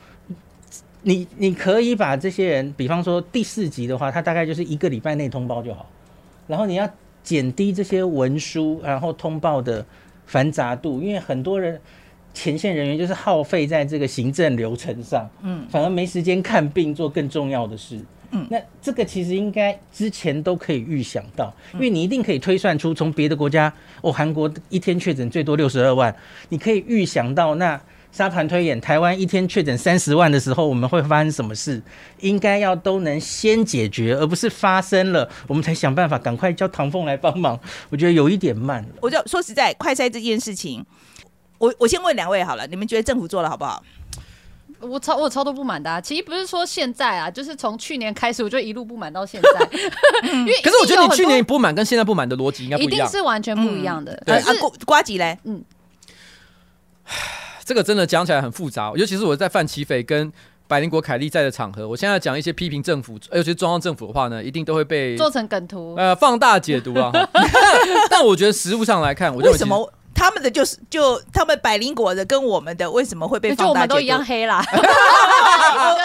[1.03, 5.89] 你你可以把这些人，比方说第四级的话，他大概就是一个礼拜内通报就好。
[6.47, 6.89] 然后你要
[7.23, 9.85] 减低这些文书然后通报的
[10.27, 11.81] 繁杂度，因为很多人
[12.35, 17.99] 前线人员就是耗费在这个行政流程上，嗯，反而没时间看病做更重要的事。
[18.33, 26.15] 嗯，那这个其实应该之前都可以预想到，因为你一定可以推算出从别的国家，哦，韩国一天确诊最多六十二万，
[26.49, 31.83] 你可以预想到那沙盘推演，台湾一天确诊三十万的时候，我们会发生什么事？
[32.21, 37.59] 应该要都能先解决，而不是发生了我们才想办法赶快叫唐凤来帮忙。
[37.91, 38.89] 我觉得有一点慢了。
[39.01, 40.85] 我就说实在，快筛这件事情，
[41.59, 43.83] 我我先问两位好了，你们觉得政府做的好不好？
[44.83, 49.69] 我超我超多不满的、啊，其实不是说现在啊，就是从去年开始我就一路不满到现在，
[50.29, 53.09] 因为可是我觉得你去年不满跟现在不满的逻辑应该不一定一定。
[53.09, 54.37] 是完全不一样的，对。
[54.37, 55.39] 呃啊，瓜瓜吉嘞，
[57.65, 60.33] 这个真的讲起来很复杂，尤其是我在范奇斐跟
[60.67, 65.95] 百灵国凯利在的场合，我现在讲一些批评政府，尤其是中央政府的话呢，一定都会被做成梗图。
[65.97, 67.11] 呃放大解读啊。
[67.13, 67.29] 但
[68.11, 73.95] 但我觉得实物上来看，我认为为什么他们的就是就他们百灵果的跟我们的为什么会被就放大解读？
[73.95, 74.65] 我们都一样黑啦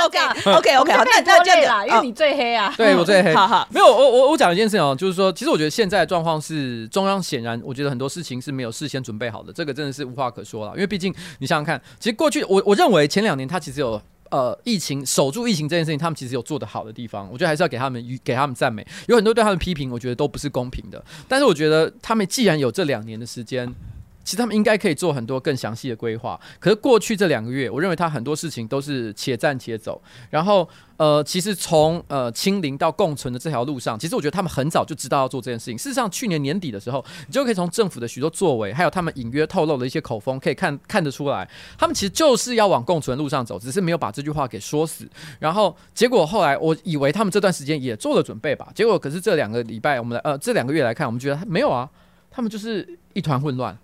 [0.06, 0.18] OK
[0.56, 2.74] OK OK，好，那那这样啦，子，因为你最黑啊。
[2.76, 3.32] 对我最黑？
[3.38, 10.72] 好好，没有，我我我讲一件事情哦，就是说，其实我觉得现在的状况是中央显然，我觉得很多事情是没有事先准备好的，这个真的是无话可说了。
[10.74, 14.02] 因为毕竟你想想看，其实过去我我认为前两年他其实有。
[14.30, 18.86] 呃，疫情守住疫情这件事情，他们其实有做得好的地方，我觉得还是要给他们给他们赞美。
[19.08, 21.02] 有很多对他们批评，我觉得都不是公平的。
[21.30, 23.74] 但是我觉得他们既然有这两年的时间，
[24.28, 26.38] 其实他们应该可以做很多更详细的规划。
[26.60, 30.02] 可是过去这两个月，我认为他很多事情都是且战且走。
[30.30, 35.78] 然后呃，其实从呃清零到共存的这条路上，其实我觉得他们很早就知道要做这件事情。
[35.78, 45.08] 事实上，去年年底的时候，你就可以从政府的许多作为，还有他们隐约透露的一些口风，可以看看得出来，他们其实就是要往共存路上走，只是没有把这句话给说死。
[45.40, 51.90] 然后结果后来，我以为他们这段时间也做了准备吧，结果可是这两个礼拜，我们呃这两个月来看，我们觉得没有啊，
[52.30, 53.78] 他们就是一团混乱。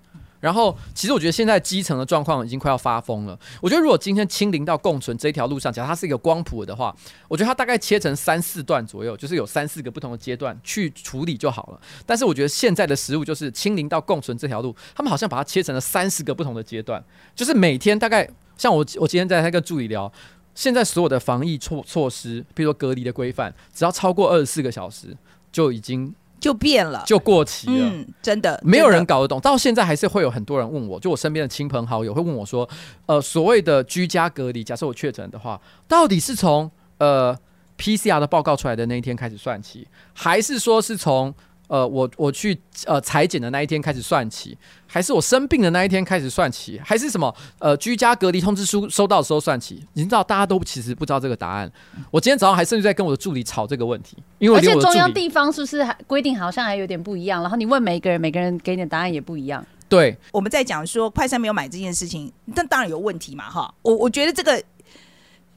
[0.43, 3.39] 然后，其实我觉得现在基层的状况已经快要发疯了。
[3.61, 6.93] 我觉得如果今天清零到共存这条路上，假如它是一个光谱的话，
[7.29, 11.79] 我觉得它大概切成三四段左右，就是有三四个不同的阶段去处理就好了。
[12.05, 17.01] 但是我觉得现在的食物就是清零到共存这条路，他们好像把它切成了三四个不同的阶段，
[17.33, 20.11] 就是每天大概像我我今天在那个助理聊。
[20.53, 25.15] 现在所有的防疫措措施，比如说隔离的规范，只要超过二十四个小时，
[25.53, 27.89] 就已经就变了，就过期了。
[27.89, 32.69] 嗯，真的没有人搞得懂，到现在还是会有很多人问我，就我身边的亲朋好友会问我说，
[33.05, 37.33] 呃，所谓的居家隔离，假设我确诊的话，到底是从呃
[37.77, 41.33] PCR 的报告出来的那一天开始算起，还是说是从
[41.73, 42.55] 呃我我去
[42.85, 44.55] 呃裁剪的那一天开始算起，
[44.85, 49.83] 还是我生病的那一天开始算起，还是什么呃居家隔离通知书收到的时候算起？
[49.93, 51.71] 你知道大家都其实不知道这个答案。
[52.11, 57.41] 我今天早上还甚至在跟我的助理吵这个问题，因为我而且中央地方是不是还规定好像还有点不一样？
[57.41, 59.65] 然后你问每一个人，每个人给你的答案也不一样。
[59.89, 63.73] 对我们在讲说快餐没有买这件事情，但当然有问题嘛，哈。
[63.81, 64.61] 我我觉得这个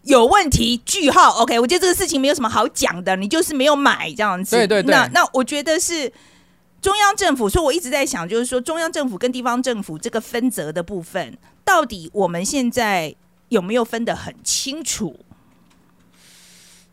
[0.06, 1.30] 有问题，句号。
[1.42, 4.56] OK，我觉得这个事情没有什么好讲的，你就是没有买这样子。
[4.56, 6.10] 对对对那那我觉得是
[6.80, 13.14] 中央政府，所以我一直在想，就是说中央政府跟地方政府这个分责的部分，到底我们现在
[13.48, 15.18] 有没有分得很清楚？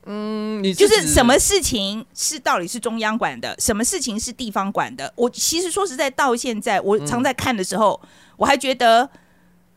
[0.06, 5.13] 嗯，你就是什么事情是到底是中央管的，什么事情是地方管的？
[5.15, 8.02] 我其实说实在，到现在我常在看的时候，
[8.36, 9.10] 我还觉得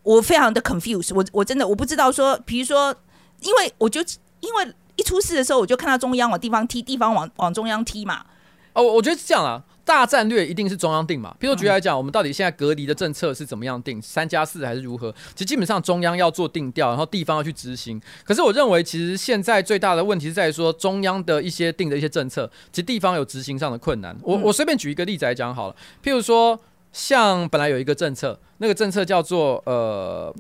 [0.02, 1.14] 我非常的 confused。
[1.14, 2.92] 我我真的我不知道说，比如说，
[3.40, 4.00] 因为我就
[4.40, 8.24] 因为一出事的时候，我就看到中央往地方踢，地方往往中央踢嘛。
[8.72, 11.34] 哦，我我觉得是这样啊，大战略一定是中央定嘛。
[11.40, 15.10] 譬如举例来讲，我们到底现在隔离的政策是怎么样定，三加四还是如何？
[15.34, 17.98] 其实基本上中央要做定调，然后地方要去执行。
[18.22, 24.14] 可是我认为，其实现在最大的问题是在于说，中央的一些定的一些政策，其实地方有执行上的困难。
[24.22, 26.58] 我我随便举一个例子来讲好了，譬如说，
[26.92, 30.34] 像本来有一个政策，那个政策叫做呃。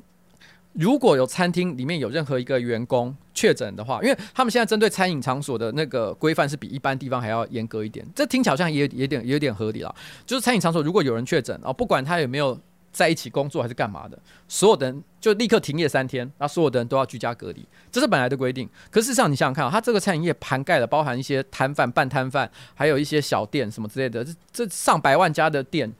[0.78, 9.94] 如果有餐厅里面有任何一个员工确诊的话，因为他们现在针对餐饮场所的那个规范是比一般地方还要严格一点，这听起来好像也也点有点合理了。
[10.24, 12.58] 就是餐饮场所如果有人确诊啊，不管他有没有
[12.92, 18.68] 在一起工作还是干嘛的，所有的人就立刻停业三天，那所有的人都要居家隔离，这是本来的规定。
[18.90, 25.90] 可事实上，你想想看啊、它这个餐饮业涵盖了包含一些摊贩、半摊贩，还有一些小店什么之类的，这这上百万家的店。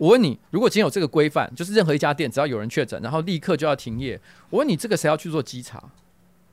[0.00, 5.78] 我问你，如果今天有这个规范，就是任何一家店只要有人确诊，然后立刻就要停业，我问你，这个谁要去做稽查？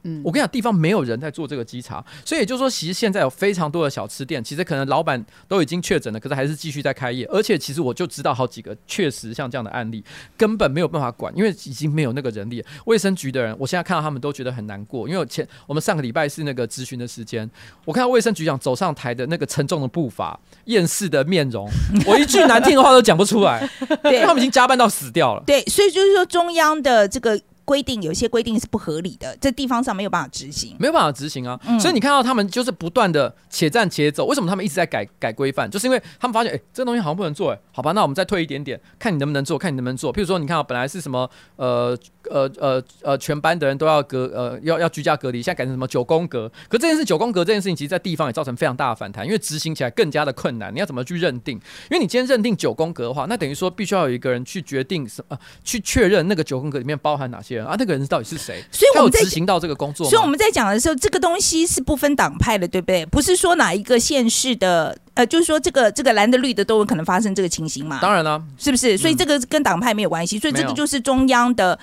[0.04, 7.26] 嗯我跟你讲，地方没有人在做这个稽查，所以也就是说，其实现在有非常多的小吃店，其实可能老板都已经确诊了，可是还是继续在开业。
[7.28, 10.04] 而且其实我就知道好几个确实像这样的案例，
[10.38, 12.64] 根本没有办法管，因为已经没有那个人力。
[12.86, 17.50] 卫生局的人，我现在看到他们都觉得很难过，因为我前我们上个礼拜是那个咨询的时间，
[17.86, 21.68] 我看到卫生局长走上台的那个沉重的步伐、厌世的面容，
[22.06, 25.44] 我一句难听的话都讲不出来， 因为对他们已经加班到死掉了。
[25.46, 30.74] 对，所以就是说中央的这个规定，有些规定是不合理的，在地方上没有办法执行。
[30.80, 31.60] 没有办法执行啊。
[31.68, 35.70] 嗯所以你看到他们就是不断的且战且走，为什么他们一直在改改规范？
[35.70, 40.14] 就是因为他们发现，哎、这个东西好像不能做，哎，好吧，那我们再退一点点，看你能不能做，看你能不能做。
[40.14, 41.98] 譬如说，你看啊，本来是什么，呃
[42.30, 46.50] 呃呃呃，全班的人都要隔呃要要居家隔离，现在改成什么九宫格。
[46.70, 50.74] 可这件事九宫格这件事情，其实在地方也造成非常大的反弹，因为执行起来更加的困难。
[50.74, 51.58] 你要怎么去认定？
[51.92, 58.64] 因为你今天认定九宫格的话，那等于说必须要有一个人去决定什呃去确认那个九宫格里面包含哪些人啊，那个人到底是谁？
[58.72, 60.10] 所以我们在执行到这个工作？
[60.10, 63.06] 所以我们在讲的时候，这个东西是不分党派的，对不对？
[63.08, 68.98] 不是说哪一个县市的，呃，就是说这个这个蓝的绿的都有可能发生这个情形嘛，当然啦、是不是？
[68.98, 71.78] 所以这个跟党派没有关系，所以这个就是中央的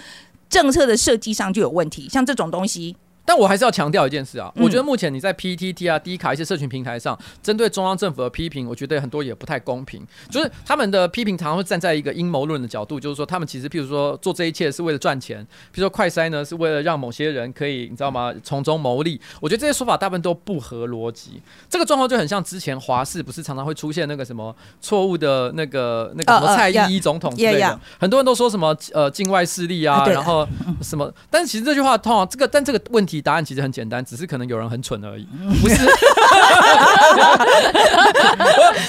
[0.48, 2.08] 政策的设计上就有问题。
[2.08, 10.06] 像这种东西，但我还是要强调一件事啊，嗯我觉得目前你在 PTT 啊、D 卡一些社群平台上，针对中央政府的批评，我觉得很多也不太公平。
[10.30, 19.20] 就是他们的批评常常会站在一个阴谋论的角度，就是说他们其实譬如说做这一切是为了赚钱，譬如说快筛呢是为了让某些人可以你知道吗从中牟利。
[19.40, 21.40] 我觉得这些说法大部分都不合逻辑。
[21.68, 30.46] 这个状况就很像之前华视不是常常会出现那个什么错误的那个那个什么蔡依依总统之类的很多人都说什么呃境外势力啊，然后
[30.82, 35.26] 什么，但是其实这句话通常这个但这个问题答案其实很简单，只是可能有人很蠢而已，
[35.60, 35.76] 不是。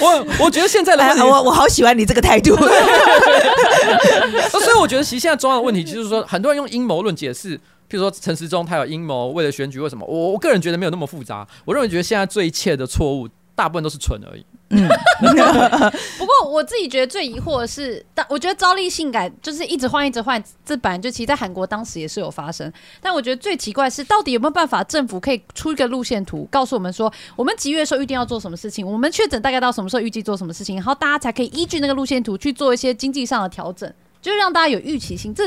[0.02, 2.56] 我我我觉得现在的问哎，我我好喜欢你这个态度。
[4.50, 7.58] 所以我觉得其实现在重要的问题就是说，很多人用阴谋论解释。
[7.88, 10.04] 譬如说陈时中他有阴谋，为了选举，为什么？
[10.08, 11.48] 我我个人觉得没有那么复杂。
[11.64, 14.44] 我认为觉得现在最一切的错误，大部分都是蠢而已。
[16.18, 22.72] 不过我自己觉得最疑惑的是，但我觉得招力性感就是一直换一直换，这本来就其实在韩国当时也是有发生。
[23.02, 35.34] 但我觉得最奇怪的是，到底有没有办法政府可以出一个路线图，告诉我们说，我们几月的时候预定要做什么事情，我们确诊大概到什么时候预计做什么事情，然后大家才可以依据那个路线图去做一些经济上的调整，就是让大家有预期性。
[35.34, 35.46] 这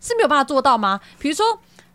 [0.00, 1.00] 是没有办法做到吗？
[1.18, 1.44] 比如说。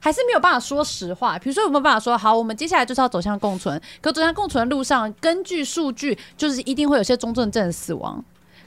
[0.01, 8.21] 还是没有办法说实话，比如说有没有办法说好，我们接下来就是要走向共存，可走向共存的路上，根据数据，就是一定会有些中重症死亡。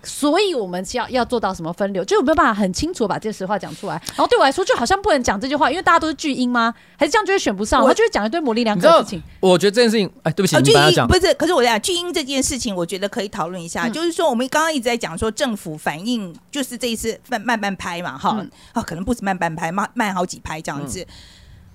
[0.04, 3.94] 所以我们要要做到什么分流，就有没有办法很清楚把这实话讲出来？
[4.08, 6.72] 然后对我来说，就好像不能讲这句话，因为大家都是巨婴吗？
[6.96, 7.82] 还是这样就会选不上？
[7.82, 9.22] 我他就会讲一堆模棱两可的事情。
[9.40, 13.86] 我觉得这件事情，哎，对不起，呃，巨婴不是，可是我在讲巨婴这件事情，我觉得可以讨论一下。
[13.86, 21.06] 嗯就是说，我们刚刚一直在讲说政府反应，就是这一次慢慢慢拍嘛，哈，嗯啊，可能不止慢半拍，慢慢好几拍这样子。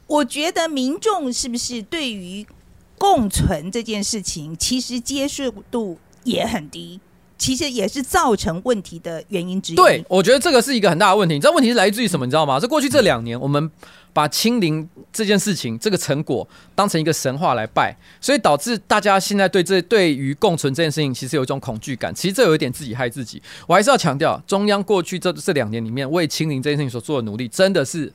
[0.07, 2.45] 我觉得民众是不是对于
[2.97, 6.99] 共存这件事情，其实接受度也很低，
[7.39, 9.75] 其实也是造成问题的原因之一。
[9.75, 11.34] 对，我觉得这个是一个很大的问题。
[11.34, 12.25] 你知道问题是来自于什么？
[12.25, 12.60] 你知道吗？
[12.60, 13.71] 这过去这两年，我们
[14.12, 22.13] 把清零这件事情、这个成果当成一个神话来拜，所以导致大家现在对这对于共存这件事情，其实有一种恐惧感。
[22.13, 23.41] 其实这有一点自己害自己。
[23.65, 28.12] 我还是要强调，中央过去这这两年里面为清零这件事情所做的努力，真的是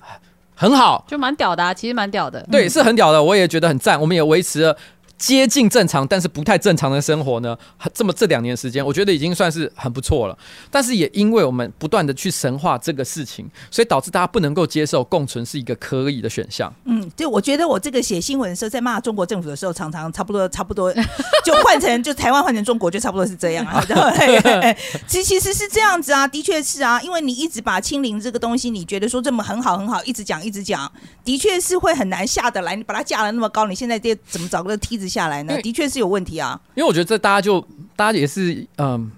[0.55, 1.03] 很好。
[1.09, 2.47] 就蛮屌的、啊，其实蛮屌的。
[2.53, 3.99] 对，是很屌的，我也觉得很赞。
[3.99, 4.77] 我们也维持了
[5.17, 7.57] 接近正常，但是不太正常的生活呢。
[7.93, 10.37] 这么这两年时间，我觉得已经算是很不错了。
[10.71, 16.73] 但是也因为我们不断的去神化这个事情，所以导致大家不能够接受共存是一个可以的选项。
[16.85, 20.93] 嗯，就我觉得我这个写新闻的时候，在骂中国政府的时候，常常差不多差不多
[21.45, 23.85] 就换成就台湾换成中国，就差不多是这样啊。
[23.89, 30.91] 然后嘿嘿嘿其其实是这样子啊，的确是啊，因为你一直把清零这个东西，你觉得说这么很好很好，一直讲一直讲，
[31.25, 32.75] 的确是会很难下得来。
[32.75, 36.61] 你把它架得那么高，你现在这怎么找个梯子下来呢的确是有问题啊。
[36.75, 37.61] 因为我觉得这大家就
[37.97, 39.11] 大家也是嗯。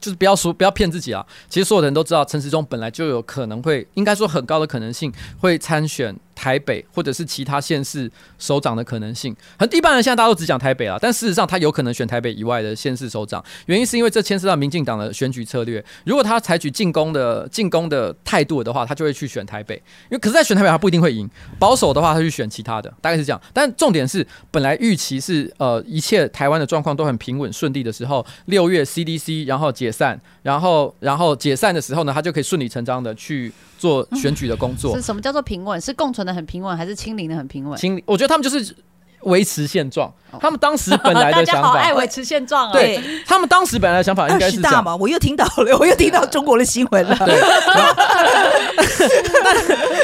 [0.00, 1.26] 就是不要说不要骗自己啊！
[1.48, 9.34] 其实所有的人都知道，陈时中本来就有可能会，应该说很高的可能性会参选台北或者是其他县市首长的可能性。
[9.58, 15.84] 很一般人现在大家都只讲台北啊，但事实上他有可能选台北以外的县市首长，原因是因为这牵涉到民进党的选举策略。
[16.04, 21.28] 如果他采取进攻的进攻的态度的话，他就会去选台北，因为可是，在选台北他不一定会赢。
[21.58, 23.40] 保守的话，他去选其他的，大概是这样。
[23.52, 35.00] 但重点是，本来预期是呃一切台湾的状况都很平稳顺利的时候，六月 CDC 然后解散，然后然后解散的时候呢，他就可以顺理成章的去做选举的工作 是。
[35.02, 35.80] 什么叫做平稳？
[35.80, 37.78] 是共存的很平稳，还是清零的很平稳？
[37.78, 38.74] 清零，我觉得他们就是
[39.22, 40.12] 维持现状。
[40.40, 42.72] 他们当时本来大的想法， 家好爱维持现状啊。
[42.72, 44.70] 对他们当时本来的想法应二该是这样。
[44.70, 47.16] 十大嘛，我又听到了， 我又听到中国的新闻了。
[47.24, 47.40] 对，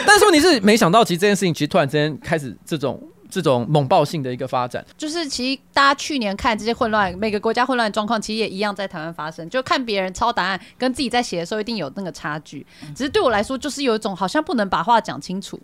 [0.06, 3.00] 但是问题是，没想到其实这件事情其实突然之间开始这种
[3.42, 4.84] 这种猛爆性的一个发展。
[4.96, 9.48] 就是其实大家去年看这些混乱，每个国家混乱的状况，其实也一样在台湾发生。
[9.50, 12.64] 就看别人抄答案，跟自己在写的时候一定有那个差距。
[12.94, 15.60] 只是对我来说，就是有一种好像不能把话讲清楚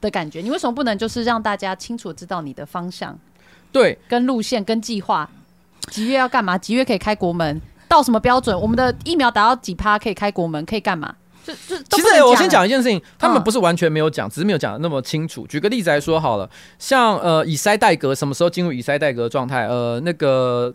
[0.00, 0.40] 的感觉。
[0.40, 3.18] 你为什么不能就是让大家清楚知道你的方向、
[3.72, 5.28] 对，跟路线、跟计划？
[5.90, 6.58] 几月要干嘛？
[6.58, 7.60] 几月可以开国门？
[7.88, 8.58] 到什么标准？
[8.60, 10.64] 我们的疫苗达到几趴可以开国门？
[10.64, 11.14] 可以干嘛？
[11.68, 15.46] 就就其实我先啊讲一件事情，他们嗯不是完全没有讲，只是没有讲的那么清楚。
[15.46, 16.48] 举个例子来说好了，
[16.78, 19.66] 像呃以塞代格什么时候进入以塞代格状态？
[19.66, 20.74] 呃，那个。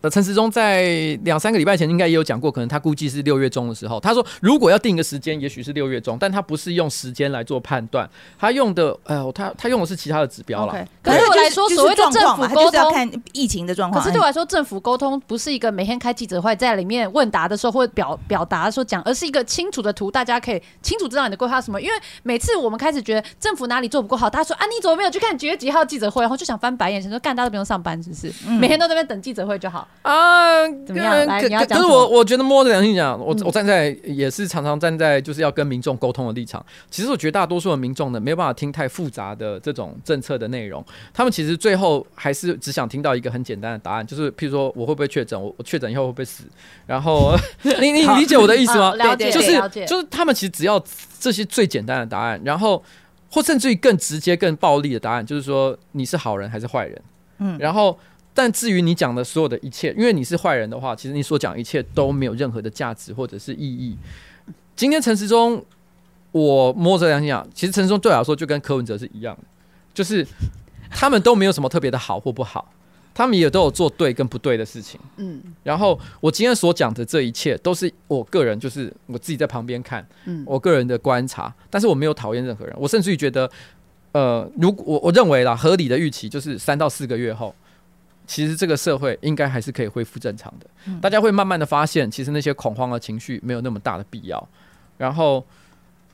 [0.00, 3.98] 呃，陈时中在两三个礼拜前应该也有讲过，可能他估计是六月中的时候。
[3.98, 10.86] 他说，如果要定一个时间，也许是六月中，但他不是用时间来做判断，他用的，哎呃，他他用的是其他的指标啦。
[11.02, 14.00] 可是对我来说，就是所谓的政府沟通，就是要看疫情的状况。
[14.00, 21.80] 可是对我来说，政府沟通不是一个每天开记者会，在里面问答的时候或表表达的时候讲，而是一个清楚的图，大家可以清楚知道你的规划是什么。
[21.82, 26.22] 因为每次我们开始觉得政府哪里做不够好，大家说啊，你怎么没有去看几月几号记者会？
[26.22, 28.32] 然后就想翻白眼，想说干，大家都不用上班，是不是？
[28.46, 29.87] 嗯每天都在那边等记者会就好。
[30.02, 36.64] 啊，怎么样呃可来你要可可是我我觉得摸着良心讲，我嗯我站在也是常常站在就是要跟民众沟通的立场。
[36.90, 40.82] 其实我绝大多数的民众呢，没有办法听太复杂的这种政策的内容，
[41.12, 46.44] 他们其实最后还是只想听到一个很简单的答案，就是譬如说我会不会确诊，我我确诊以后会不会死，
[46.86, 48.94] 然后 你你理解我的意思吗啊？
[48.94, 49.60] 了解，就是。
[49.86, 50.82] 就是他们其实只要
[51.18, 52.82] 这些最简单的答案，然后
[53.30, 57.02] 或甚至于更直接、更暴力的答案，就是说你是好人还是坏人。
[57.40, 57.98] 嗯然后
[58.38, 63.98] 但至于你讲的所有的一切，因为你是坏人的话，其实你所讲一切都没有任何的价值或者是意义。
[64.76, 65.60] 今天陈时中，
[66.30, 69.42] 我摸着良心讲，其实陈时中对我来说就跟柯文哲是一样的，
[69.92, 70.24] 就是
[70.88, 72.72] 他们都没有什么特别的好或不好，
[73.12, 75.00] 他们也都有做对跟不对的事情。
[75.16, 83.50] 嗯然后我今天所讲的这一切，都是我个人，就是我自己在旁边看，嗯，我个人的观察，但是我没有讨厌任何人，我甚至于觉得，
[84.12, 87.52] 呃，如果我我认为啦，合理的预期就是三到四个月后，
[88.28, 90.66] 其实这个社会应该还是可以恢复正常的，
[91.00, 94.48] 大家会慢慢的发现，其实那些恐慌的情绪没有那么大的必要。
[94.98, 95.42] 然后，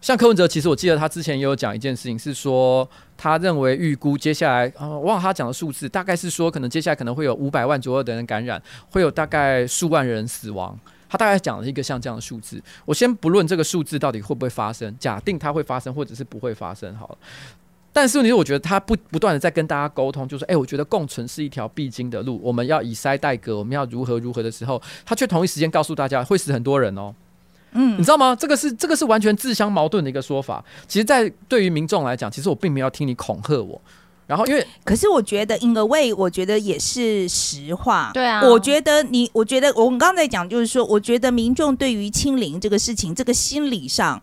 [0.01, 10.79] 像柯文哲，其实我记得他之前也有讲一件事情，是说他认为预估接下来，啊、我忘了他讲的数字，大概是说可能接下来可能会有五百万左右的人感染，会有大概数万人死亡。
[11.09, 17.19] 他大概讲了一个像这样的数字，我先不论这个数字到底会不会发生，假定它会发生或者是不会发生好了。
[17.95, 27.14] 但是问题是，我觉得他不不断的在跟大家沟通，就是哎、我觉得共存是一条必经的路，我们要以塞代革，我们要如何如何的时候，他却同一时间告诉大家会死很多人哦。
[27.76, 28.36] 嗯你知道吗？
[28.36, 30.64] 这个是这个是完全自相矛盾的一个说法。
[30.88, 33.80] 其实，在对于民众来讲，其实我并没有要听你恐吓我。
[34.26, 38.11] 然后，因为可是我觉得 in a way，我觉得也是实话。
[38.14, 44.20] 对啊我觉得你，我觉得我们刚才讲就是说，我觉得民众对于清零这个事情，这个心理上。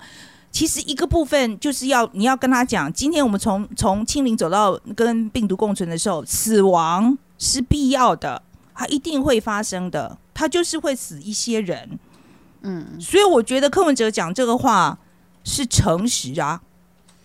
[0.51, 8.41] 其实一个部分就是要你要跟他讲，今天我们从从清零走到跟病毒共存的时候，死亡是必要的，
[8.75, 11.97] 它一定会发生的，它就是会死一些人。
[12.63, 14.97] 嗯，所以我觉得柯文哲讲这个话
[15.43, 16.61] 是诚实啊。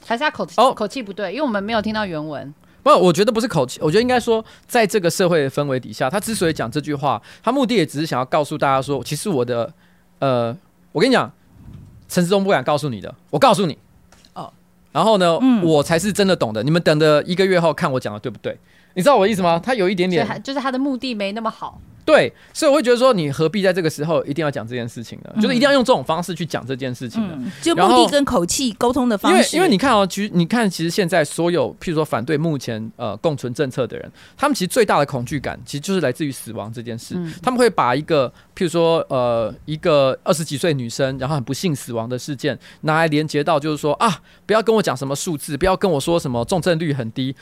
[0.06, 2.54] 还是他口气哦口气不对，因为我们没有听到原文。
[2.84, 9.72] 不，我觉得不是口气，我觉得应该说，在这个社会的氛围底下，他之所以讲这句话，他目的也只是想要告诉大家说，其实我的，
[10.20, 10.56] 呃，
[10.92, 11.28] 我跟你讲，
[12.08, 13.76] 陈思忠不敢告诉你的，我告诉你，
[14.34, 14.52] 哦。
[14.92, 15.64] 然后呢，嗯。
[15.64, 18.58] 我才是真的懂的，你们等的一个月后看我讲的对不对？
[18.96, 19.60] 你知道我的意思吗？
[19.62, 21.80] 他有一点点就是他的目的没那么好。
[22.06, 25.42] 对，所以我会觉得说，你何必在这个时候一定要讲这件事情呢？
[25.42, 27.34] 就是一定要用这种方式去讲这件事情呢？
[27.36, 29.56] 嗯，就目的跟口气沟通的方因为式。
[29.56, 37.16] 因为你看哦，其实你看，其实现在所有譬如说反对目前呃共存政策的人，他们其实最大的恐惧感，其实就是来自于死亡这件事。
[37.18, 47.34] 嗯他们会把一个譬如说呃一个二十几岁女生，然后很不幸死亡的事件，拿来连接到就是说啊，不要跟我讲什么数字，不要跟我说什么重症率很低，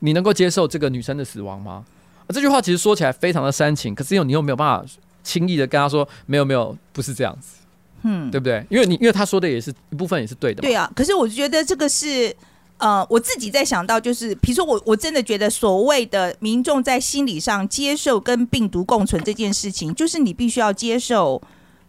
[0.00, 1.84] 你能够接受这个女生的死亡吗？
[2.26, 4.84] 啊这句话其实说起来非常的煽情，可是又你又没有办法
[5.22, 7.58] 轻易的跟他说没有没有不是这样子，
[8.02, 8.64] 嗯，对不对？
[8.68, 10.68] 因为你因为他说的也是一部分也是对的嘛。
[10.68, 12.34] 对啊，可是我觉得这个是。
[12.78, 21.40] 呃，我自己在想到，就是比如说我，我真的觉得所谓的民众在心理上接受跟病毒共存这件事情，就是你必须要接受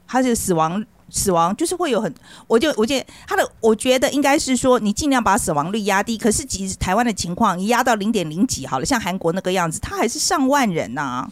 [0.07, 2.13] 他的死亡，死亡就是会有很，
[2.47, 6.17] 我就我觉得他的，我觉得应该是说你尽量把死亡率压低。
[6.17, 11.27] 可是其实台湾的情况，你压到零点零几好了，像韩国那个样子，他还是上万人呐、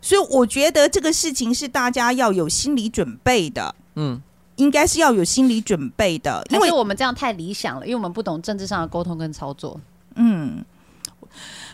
[0.00, 4.22] 所以我觉得这个事情是大家要有心理准备的，嗯。
[4.56, 9.78] 应该是要有心理准备的，因为我们这样太理想了，因为我们不懂政治上的沟通跟操作。
[10.14, 10.64] 嗯，呃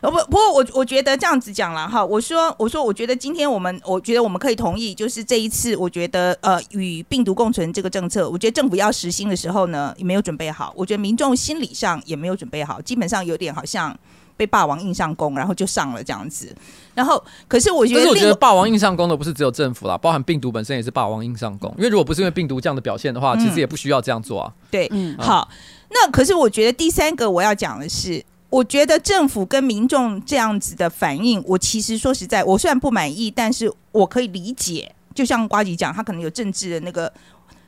[0.01, 13.97] 不，不过我我觉得这样子讲了哈，我说我说我觉得今天我们我觉得我们可以同意，就是这一次我觉得呃与病毒共存这个政策，我觉得政府要实行的时候呢，也没有准备好，我觉得民众心理上也没有准备好，基本上有点好像
[14.37, 16.55] 被霸王硬上弓，然后就上了这样子。
[16.95, 21.73] 然后可是我觉得另但是我觉得霸王硬上弓的不是只有政府啦，包含病毒本身也是霸王硬上弓。
[21.79, 24.53] 因为如果不是因为病毒这样的表现的话，嗯其实也不需要这样做啊。
[24.71, 25.49] 对，嗯好，
[25.91, 34.95] 那可是我觉得第三个我要讲的是，我觉得政府跟民众这样子的反应，我其实说实在，我虽然不满意，但是我可以理解。
[35.15, 37.11] 就像瓜吉讲，他可能有政治的那个，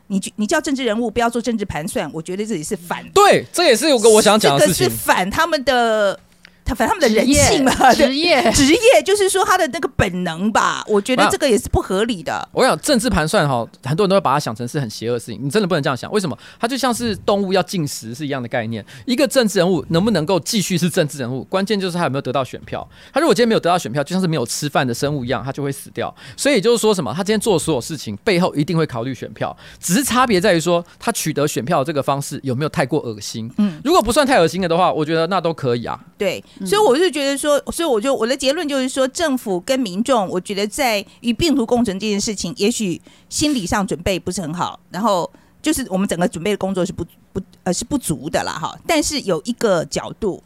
[0.09, 4.95] 你你叫政治人物不要做政治盘算，我觉得这里是反，对，这也是有个我想讲的事这个是。
[4.95, 6.21] 反他们的，
[6.65, 12.49] 他反正他们的人性嘛， 职业职业就是说他的那个本能吧，我觉得这个也是不合理的。
[12.53, 16.11] 我想政治盘算哈，很多人都会把它想成是很邪恶的事情，你真的不能这样想。
[16.11, 16.37] 为什么？
[16.59, 18.85] 它就像是动物要进食是一样的概念。
[19.05, 22.89] 一个政治人物能不能够继续是政治人物，关键就是他有没有得到选票。
[23.13, 26.15] 他如果今天没有得到选票，就像是没有吃饭的生物一样，他就会死掉。
[26.37, 27.13] 所以也就是说什么？
[27.15, 33.53] 他今天做的所有事情背后一定会考虑选票，只是差别在于说他取得选票的这个方式有没有太过恶心。
[33.59, 35.99] 嗯如果不算太恶心了的话，我觉得那都可以啊。
[36.17, 45.29] 对，所以我就觉得说，所以我就我的结论就是说，政府跟民众，我觉得在与病毒共存这件事情，也许心理上准备不是很好，然后
[45.61, 48.79] 就是我们整个准备的工作是不不呃是不足的啦哈。
[48.87, 50.43] 但是有一个角度，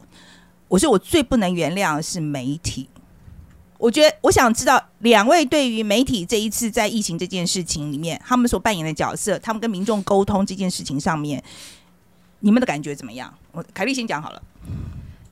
[0.67, 2.87] 我说我最不能原谅的是媒体。
[3.77, 11.41] 我觉得我想知道两位对于媒体这一次在疫情这件事情里面，他们所扮演的角色，他们跟民众沟通这件事情上面，
[12.41, 13.33] 你们的感觉怎么样？
[13.53, 14.41] 我凯丽先讲好了。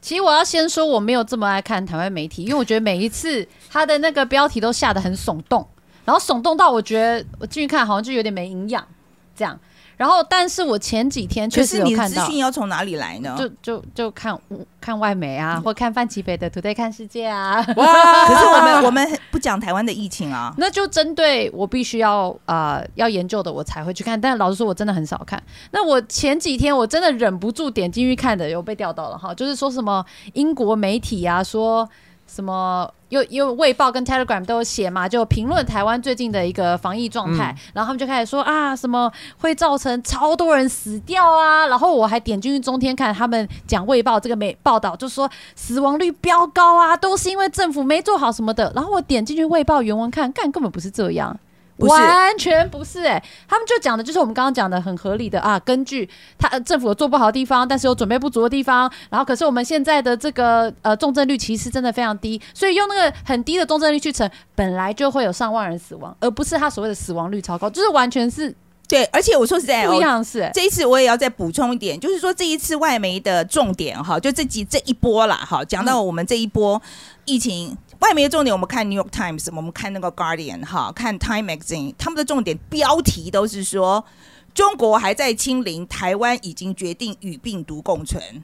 [0.01, 5.67] 其实我要先说，我没有这么爱看台湾媒体，因为我觉得每一次他的那个标题都下的很耸动，
[6.05, 8.87] 然后耸动到我觉得我进去看好像就有点没营养
[9.35, 9.59] 这样。
[9.97, 13.35] 然后，但是我前几天确实有看到，资讯要从哪里来呢？
[13.37, 14.39] 就就就看
[14.79, 17.61] 看外媒啊，或看范奇北的《Today 看世界》啊。
[17.65, 20.53] 可是我们我们不讲台湾的疫情啊。
[20.59, 24.19] 那就针对我必须要呃要研究的，我才会去看。
[24.21, 25.41] 但老实说，我真的很少看。
[25.71, 31.89] 那我前几天我真的忍不住点进去看的，有被钓到了哈，就是说什么英国媒体啊，说
[32.27, 48.71] 什么又又卫报跟 Telegram 都有写嘛，就评论台湾最近的一个防疫状态，然后他们就开始说啊，什么会造成超多人死掉啊，然后我还点进去中天看他们讲卫报这个媒报道，就说死亡率飙高啊，都是因为政府没做好什么的。
[48.75, 51.37] 然后我点进去卫报原文看，干根本不是这样。
[51.77, 68.53] 不是完全不是哎、他们就讲的就是我们刚刚讲的很合理的啊，根据他、呃政府有做不好的地方，但是有准备不足的地方，然后可是我们现在的这个呃重症率其实真的非常低，所以用那个很低的重症率去乘，本来就会有上万人死亡，而不是他所谓的死亡率超高，就是完全是
[68.87, 70.51] 对，而且我说实在不一哦，样是、欸。
[70.53, 76.81] 这一次我也要再补充一点，就是说这一次外媒的重点哈，就这几这一波啦哈，讲到我们这一波
[77.25, 77.77] 疫情。
[77.99, 84.05] 外媒的重点，我们看 New York Times，我们看那个 Guardian 哈，看 Time Magazine，他们的重点标题都是说
[84.53, 88.43] 中国还在清零，台湾已经决定与病毒共存，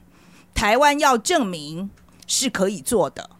[0.54, 1.90] 台湾要证明
[2.26, 3.30] 是可以做的。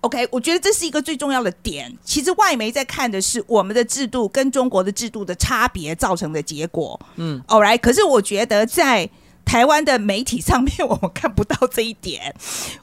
[0.00, 1.96] OK，我觉得这是一个最重要的点。
[2.04, 7.00] 其实外媒在看的是我们的制度跟中国的制度的差别造成的结果。
[7.16, 7.78] 嗯，All right。
[7.80, 9.08] 可是我觉得在
[9.44, 12.34] 台湾的媒体上面，我们看不到这一点。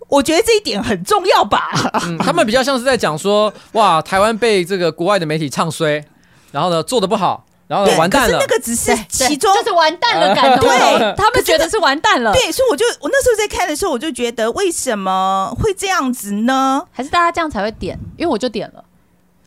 [0.07, 1.69] 我觉得这一点很重要吧？
[2.05, 6.03] 嗯，他们比较像是在讲说，哇，台湾被这个国外的媒体唱衰，
[6.51, 8.55] 然后呢做的不好，然后完蛋了可是那。
[8.55, 16.85] 个只是其中就是完蛋了感，对他们觉得是完蛋了，对，所以我就我那时候在看的时候，我就觉得为什么会这样子呢？
[16.91, 17.97] 还是大家这样才会点？
[18.17, 18.83] 因为我就点了，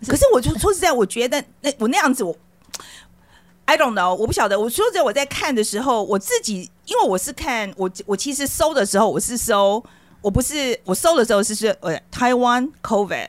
[0.06, 2.34] 可是我就说实在，我觉得那我那样子我。
[3.66, 4.60] I don't know，我不晓得。
[4.60, 9.82] 我说实在，我在看的时候，我自己因为我是看我我其实搜的时候，我是搜，
[10.20, 13.28] 我不是我搜的时候是是呃台湾 COVID，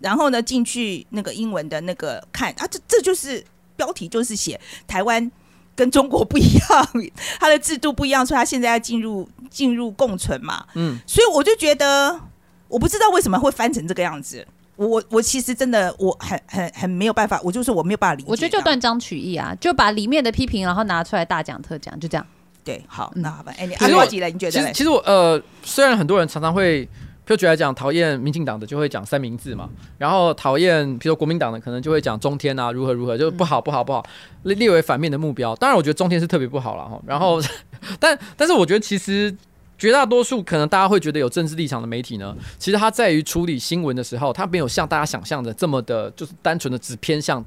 [0.00, 3.44] 然后呢进去那个英文的那个看，啊这这就是
[3.76, 5.30] 标题就是写台湾
[5.74, 6.88] 跟中国不一样，
[7.40, 10.64] 它的制度不一样，所以它现在要进入进入共存嘛。
[10.74, 12.20] 嗯，所以我就觉得，
[12.68, 14.46] 我不知道为什么会翻成这个样子。
[14.76, 18.28] 我我我其实真的我很很很没有办法，我就是我没有办法理解。
[18.28, 22.26] 我觉得就断章取义啊，就把里面的批评然后拿出来大讲特讲，就这样。
[22.64, 23.52] 对，好，嗯那好吧。
[23.58, 24.50] 哎，你其实我阿洛吉了，你觉得？
[24.50, 26.88] 其实其实我呃，虽然很多人常常会。
[27.26, 34.04] 譬如举来讲，讨厌民进党的就会讲三明治嘛，然后讨厌比如说国民党的可能就会讲中天啊如何如何，就不好不好不好，
[34.42, 35.56] 列列为反面的目标。
[35.56, 37.00] 当然，我觉得中天是特别不好了哈。
[37.06, 37.40] 然后，
[37.98, 39.34] 但但是我觉得其实
[39.78, 47.42] 绝大多数可能大家会觉得有政治立场的媒体呢，其实它在于处理新闻的时候，它没有像大家想象的这么的，就是单纯的只偏向。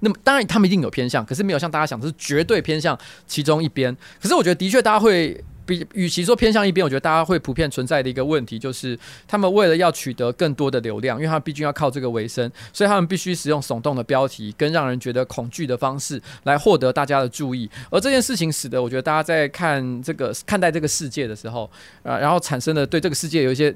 [0.00, 3.96] 那么当然他们一定有偏向，可是没有像大家想的是绝对偏向其中一边。
[4.20, 5.42] 可是我觉得的确大家会。
[5.66, 8.98] 比比与其说偏向一边，我觉得大家会普遍存在的一个问题就是，
[9.28, 17.70] 他们为了要取得更多的流量，因为他们毕竟要靠这个为生，所以他们必须使用耸动的标题跟让人觉得恐惧的方式来获得大家的注意。
[17.88, 21.70] 而这件事情使得我觉得大家在看这个看待这个世界的时候，
[22.02, 23.72] 呃，然后产生了对这个世界有一些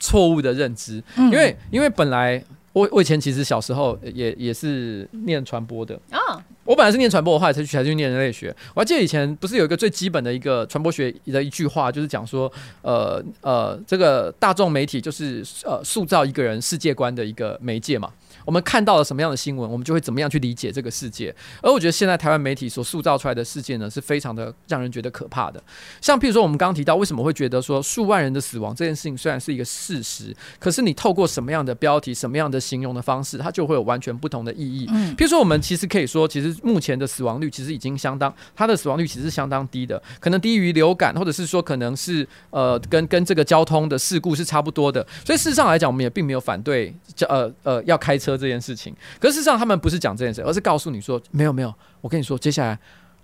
[0.00, 2.42] 错误的认知，嗯因为因为本来
[2.72, 8.54] 我我以前其实小时候也也是念传播的，啊，我本来是念传播，的后来才去才去念人类学。
[8.74, 12.52] 我还记得以前不是有一个最基本的一个传播学的一句话，就是讲说，
[12.82, 18.12] 呃呃，这个大众媒体就是呃塑造一个人世界观的一个媒介嘛。
[18.44, 21.34] 我们看到了什么样的新闻，我们就会怎么样去理解这个世界。
[21.60, 25.62] 而我觉得现在台湾媒体所塑造出来的世界呢，是非常的让人觉得可怕的。
[26.00, 34.86] 像譬如说，我们刚刚提到，为什么会觉得说数万人的死亡这件事情虽然是一个事实，可是你透过什么样的标题、什么样的形容的方式，它就会有完全不同的意义。
[34.90, 45.06] 嗯譬如说，我们其实可以说，其实目前的死亡率其实已经相当，它的死亡率其实是相当低的，可能低于流感，或者是说可能是呃跟跟这个交通的事故是差不多的。
[45.24, 46.94] 所以事实上来讲，我们也并没有反对
[47.28, 48.94] 呃呃要开车这件事情。
[49.18, 52.78] 可是事实上，他们不是讲这件事，而是告诉你说，没有没有，我跟你说，接下来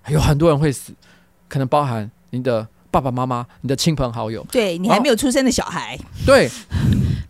[0.09, 0.93] 有很多人会死，
[1.49, 4.47] 可能包含你的爸爸妈妈、你的亲朋好友。
[4.51, 6.51] 对你还没有出生的小孩，对。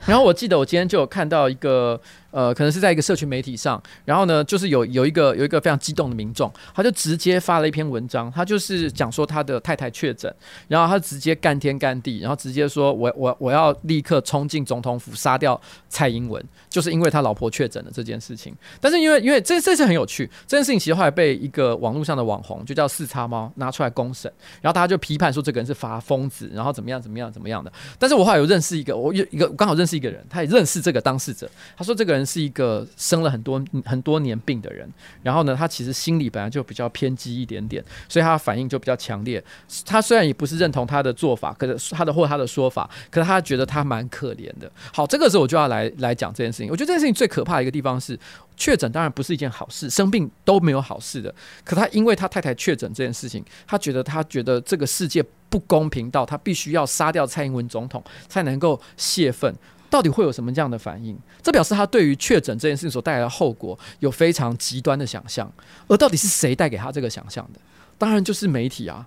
[0.07, 1.99] 然后我记得我今天就有看到一个
[2.35, 10.35] 呃，可能是在一个社群媒体上，然后呢，就是有有一个有一个非常激动的民众，他就直接发了一篇文章，他就是讲说他的太太确诊，
[10.67, 18.53] 然后他直接干天干地，然后直接说我我我要立刻冲进总统府杀掉蔡英文，就是因为他老婆确诊了这件事情。
[18.81, 27.73] 但是因为因为这这是很有趣，这件事情其实后来被一个网络上的网红就叫四叉猫拿出来公审，然后大家就批判说这个人是发疯子，然后怎么样怎么样怎么样的。
[27.97, 34.89] 但是我后来有认识一个，我有一个刚好认识一个人，他也认识这个当事者，他说这个人是一个生了很多很多年病的人，
[35.23, 39.43] 然后呢，他其实心里本来就比较偏激一点点，所以他的反应就比较强烈。
[39.85, 44.71] 他虽然也不是认同他的做法，可是他的或他的说法，可是他觉得他蛮可怜的。
[44.93, 46.71] 好，这个时候我就要来来讲这件事情。
[46.71, 48.19] 我觉得这件事情最可怕的一个地方是，
[48.57, 51.35] 确诊当然不是一件好事，生病都没有好事的。
[51.65, 59.55] 可他因为他太太确诊这件事情，他觉得他觉得这个世界不公平到他必须要杀掉蔡英文总统才能够泄愤。
[59.95, 61.17] 到底会有什么这样的反应？
[61.41, 65.49] 这表示他对于确诊这件事情所带来的后果有非常极端的想象。
[65.87, 67.61] 而到底是谁带给他这个想象的？
[67.97, 69.07] 当然就是媒体啊。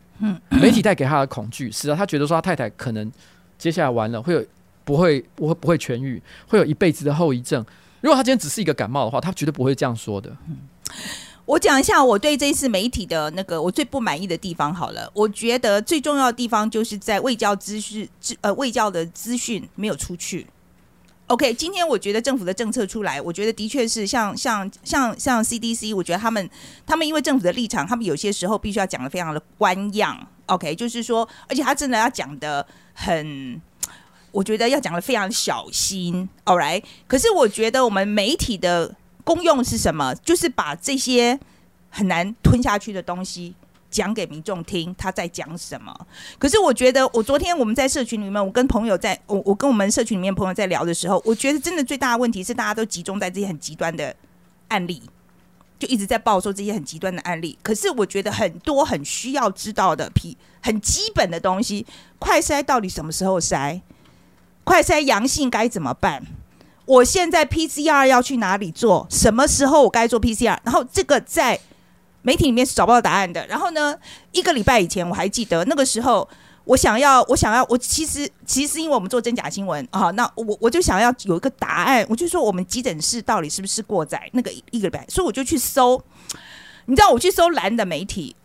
[0.50, 3.12] 媒体带给他的恐惧，使得他觉得说他太太可能
[3.58, 4.46] 接下来完了会有
[4.86, 7.66] 不会不会不会痊愈，会有一辈子的后遗症。
[8.00, 10.34] 如果他今天只是一个感冒的话，他绝对不会这样说的。
[11.44, 18.08] 我讲一下我对这一次媒体的那个我最不满意的地方好了，我觉得最重要的地方就是在卫教资讯
[18.40, 20.48] 呃卫教的资讯没有出去。
[21.28, 26.50] OK，今天我觉得政府的政策出来，我觉得的确是像像像像 CDC，我觉得他们
[26.86, 30.26] 他们因为政府的立场，他们有些时候必须要讲的非常的官样。
[30.46, 33.62] OK，就是说，而且他真的要讲的很，
[34.32, 36.30] 我觉得要讲的非常小心。
[36.46, 40.16] All right，可是我觉得我们媒体的功用是什么？
[40.16, 41.38] 就是把这些
[41.90, 43.54] 很难吞下去的东西
[43.98, 45.92] 讲给民众听，他在讲什么。
[46.38, 54.16] 可是我觉得，我昨天我们在社群里面，我跟朋友在，我我跟我们社群里面朋友在聊的时候，我觉得真的最大的问题是，大家都集中在这些很极端的
[54.68, 55.02] 案例。
[55.80, 61.86] 就一直在报说这些很极端的案例，可是我觉得很多很需要知道的、皮很基本的东西，
[62.20, 63.82] 快筛到底什么时候筛？
[64.64, 66.24] 快筛阳性该怎么办？
[66.86, 69.06] 我现在 PCR 要去哪里做？
[69.10, 70.58] 什么时候我该做 PCR？
[70.64, 71.60] 然后这个在
[72.28, 73.48] 媒体里面是找不到答案的。
[73.48, 73.98] 然后呢，
[74.34, 76.28] 一个礼拜以前我还记得那个时候，
[76.66, 84.30] 我想要，我想要，我其实其实因为我们做真假新闻啊，那我我就想要有一个答案，我就说我们急诊室到底是不是过载？
[84.34, 86.04] 那个一个礼拜，所以我就去搜，
[86.88, 88.36] 你知道我去搜蓝的媒体，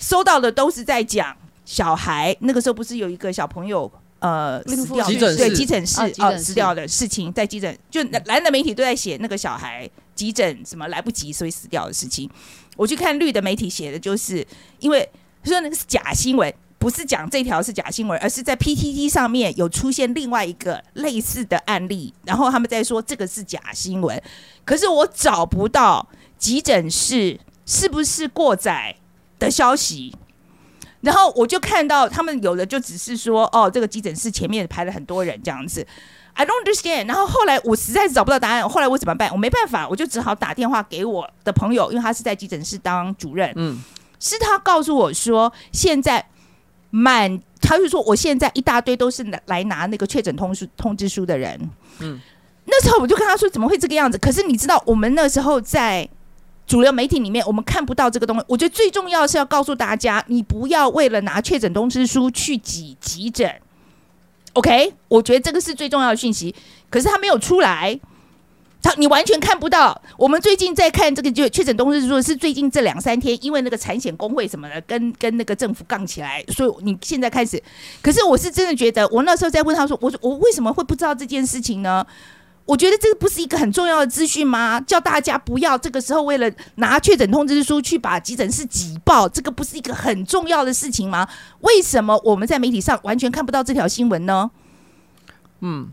[0.00, 2.36] 搜到的都是在讲小孩。
[2.40, 3.88] 那个时候不是有一个小朋友
[4.18, 12.28] 呃死掉，急诊室对急诊室呃啊死掉的事情，在急诊就蓝的媒体都在写那个小孩急诊什么来不及所以死掉的事情。
[12.76, 14.46] 我去看绿的媒体写的就是，
[14.78, 15.08] 因为
[15.44, 16.52] 说那个是假新闻。
[16.76, 24.22] 不是讲这条是假新闻，而是在 PTT 上面有出现另外一个类似的案例，然后他们在说这个是假新闻，
[24.66, 26.06] 可是我找不到
[26.36, 28.94] 急诊室是不是过载
[29.38, 30.14] 的消息。
[31.04, 35.86] 然后我就看到他们有的就只是说，哦，这个急诊室前面排了很多人这样子
[36.32, 37.06] ，I don't understand。
[37.06, 39.30] 然后后来我实在是找不到答案，后来我怎么办？
[39.30, 43.78] 我没办法，我就只好打电话给我的朋友，因为他是在急诊室当主任，嗯，
[44.18, 46.26] 是他告诉我说，现在
[46.90, 52.18] 满，他就说我现在一大堆都是来来拿那个确诊通书通知书的人，嗯，
[52.64, 54.16] 那时候我就跟他说怎么会这个样子？
[54.16, 56.08] 可是你知道，我们那时候在
[56.66, 58.44] 主流媒体里面我们看不到这个东西。
[58.48, 63.54] 我觉得最重要是要告诉大家，你不要为了拿确诊通知书去挤急诊。
[64.54, 66.54] OK，我觉得这个是最重要的讯息，
[66.88, 67.98] 可是他没有出来。
[68.80, 69.98] 他你完全看不到。
[70.18, 77.60] 我们最近在看这个就确诊通知书，是最近这两三天，因为那个产险工会什么的，跟跟那个政府杠起来，所以你现在开始。
[78.02, 82.06] 可是我是真的觉得，我那时候在问他说，我说我为什么会不知道这件事情呢？
[82.66, 84.80] 我觉得这个不是一个很重要的资讯吗？
[84.80, 91.28] 叫大家不要这个时候为了拿确诊通知书去把急诊室挤爆，这个不是一个很重要的事情吗？
[91.60, 94.50] 为什么我们在媒体上完全看不到这条新闻呢？
[95.60, 95.88] 嗯，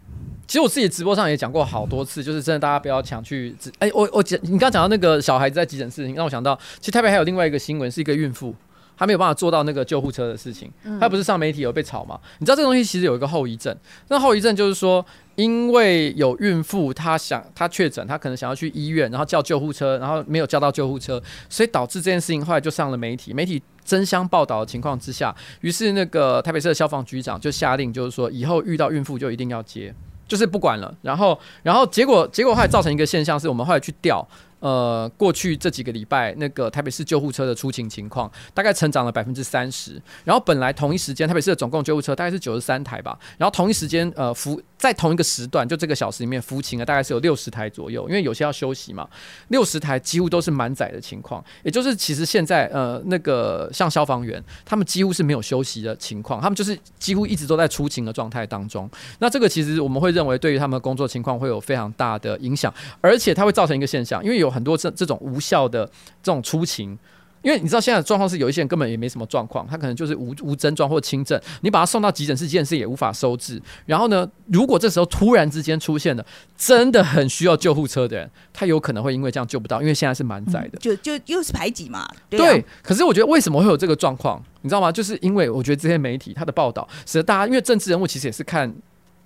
[0.47, 3.53] 其实我自己直播上也讲过好多次，就是真的大家不要抢去。
[3.80, 8.55] 哎，我我讲你刚刚讲到那个小孩子在急诊室，让我想到，其实台北还有另外一个新闻，是一个孕妇。
[9.01, 12.19] 他没有办法做到那个救护车的事情，他不是上媒体有被炒吗？
[12.37, 13.75] 你知道这个东西其实有一个后遗症，
[14.09, 29.91] 那后遗症就是说，因为有孕妇她想她确诊，她可能想要去医院，然后叫救护车，然后没有叫到救护车，所以导致这件事情后来就上了媒体，媒体争相报道的情况之下，于是那个台北市的消防局长就下令，就是说以后遇到孕妇就一定要接，
[30.27, 30.95] 就是不管了。
[31.01, 34.23] 然后，然后结果结果后来造成一个现象，是我们后来去调。
[34.62, 40.01] 呃，过去这几个礼拜，那个台北市救护车的出勤情况大概成长了百分之三十。
[40.24, 43.18] 然后本来同一时间，台北市的总共救护车大概是九十三台吧。
[43.39, 49.09] 然后同一时间，呃，服在同一个时段，就这个小时里面服勤的大概是有六十台左右，因为有些要休息嘛。
[49.47, 58.88] 六十台几乎都是满载的情况，也就是其实现在呃，那个像消防员，他们几乎是没有休息的情况，他们就是几乎一直都在出勤的状态当中。
[59.18, 64.50] 那这个其实我们会认为，对于他们的工作情况会有非常大的影响，而且它会造成一个现象，因为有。
[64.51, 65.85] 很多这这种无效的
[66.21, 66.97] 这种出勤，
[67.41, 73.59] 因为你知道现在的状况是有一些人根本也没什么状况，他可能就是无无症状或轻症，你把他送到急诊室，急诊室也无法收治。
[73.87, 76.23] 然后呢，如果这时候突然之间出现了
[76.55, 82.07] 真的很需要救护车的人，他有可能会因为这样救不到，因为现在是满载的，就就又是排挤嘛。
[82.29, 84.91] 对，可是我觉得为什么会有这个状况，你知道吗？
[84.91, 88.71] 就是因为我觉得这些媒体他的报道使得大家，因为政治人物其实也是看，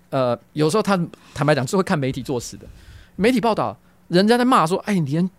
[0.09, 0.97] 呃，有时候他
[1.33, 2.65] 坦白讲是会看媒体做事的，
[3.17, 3.77] 媒体报道。
[4.07, 5.29] 人家在骂说：“哎，连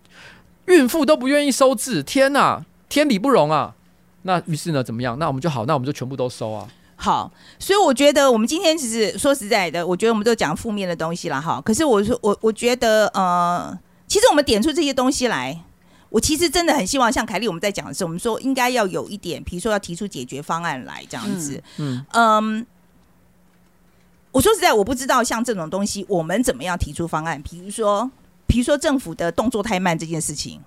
[0.65, 3.73] 孕妇都不愿意收治，天哪，天理不容啊！”
[4.23, 5.17] 那于是呢，怎么样？
[5.17, 6.67] 那我们就好，那我们就全部都收啊。
[6.97, 11.61] 好，所以我觉得我们今天其实说实在的，我觉得我们都讲负面的东西了哈。
[11.63, 15.63] 可是我说我我觉得呃，其实我们点出这些东西来，
[16.09, 21.63] 我其实真的很希望像凯丽我们在讲的时候，我们说应该要有一点，比如说要提出解决方案来这样子。
[21.77, 22.65] 嗯嗯。
[24.31, 27.41] 我说实在，我不知道像这种东西，我们怎么样提出方案？
[27.41, 28.11] 比如说。
[28.47, 30.61] 比如说政府的动作太慢这件事情，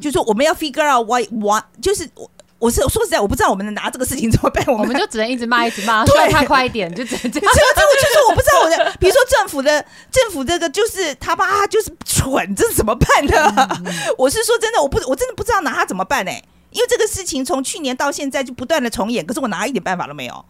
[0.00, 2.28] 就说我们要 figure out why why，就是我
[2.58, 7.52] 我是说实在，我不知道我们能拿这个事情怎么办，我们就 只能一直骂一直骂，对，他快一点，就只 能这样。
[7.54, 13.80] 这个这个就是我不知道我的，比如说政府的政府这个就是他爸就是蠢，这是怎么办的？
[14.18, 16.32] 我是说真的，我不我真的不知道拿他怎么办呢？
[16.70, 20.44] 因为这个事情从去年到现在就不断的重演，可是我拿一点办法都没有。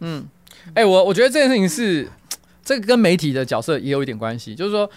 [0.00, 0.28] 嗯，
[0.74, 2.08] 哎，我我觉得这件事情是。
[2.64, 4.90] 这个跟媒体的角色也有一点关系，就是说，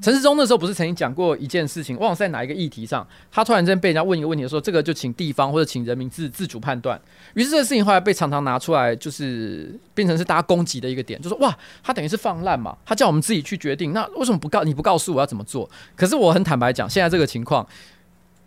[0.00, 7.00] 陈世忠那时候不是曾经讲过一件事情，忘了在哪一个议题上，他突然间被人家问一个问题说，这个就请地方或者请人民自自主判断。
[7.34, 15.68] 于是这个事情后来被常常拿出来，就是变成是大家攻击的一个点，就说哇，他等于是放烂嘛，他叫我们自己去决定，那为什么不告你不告诉我要怎么做？
[15.94, 17.66] 可是我很坦白讲，现在这个情况，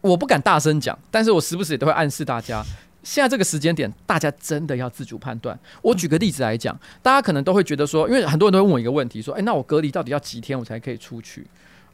[0.02, 2.66] 我不敢大声讲，但是我时不时也都会暗示大家。
[3.04, 5.58] 现在这个时间点，大家真的要自主判断。
[5.82, 11.46] 我举个例子来讲，大家可能都会觉得说，因为很多人都会问我一个问题，说：“哎，那我隔离到底要几天我才可以出去？”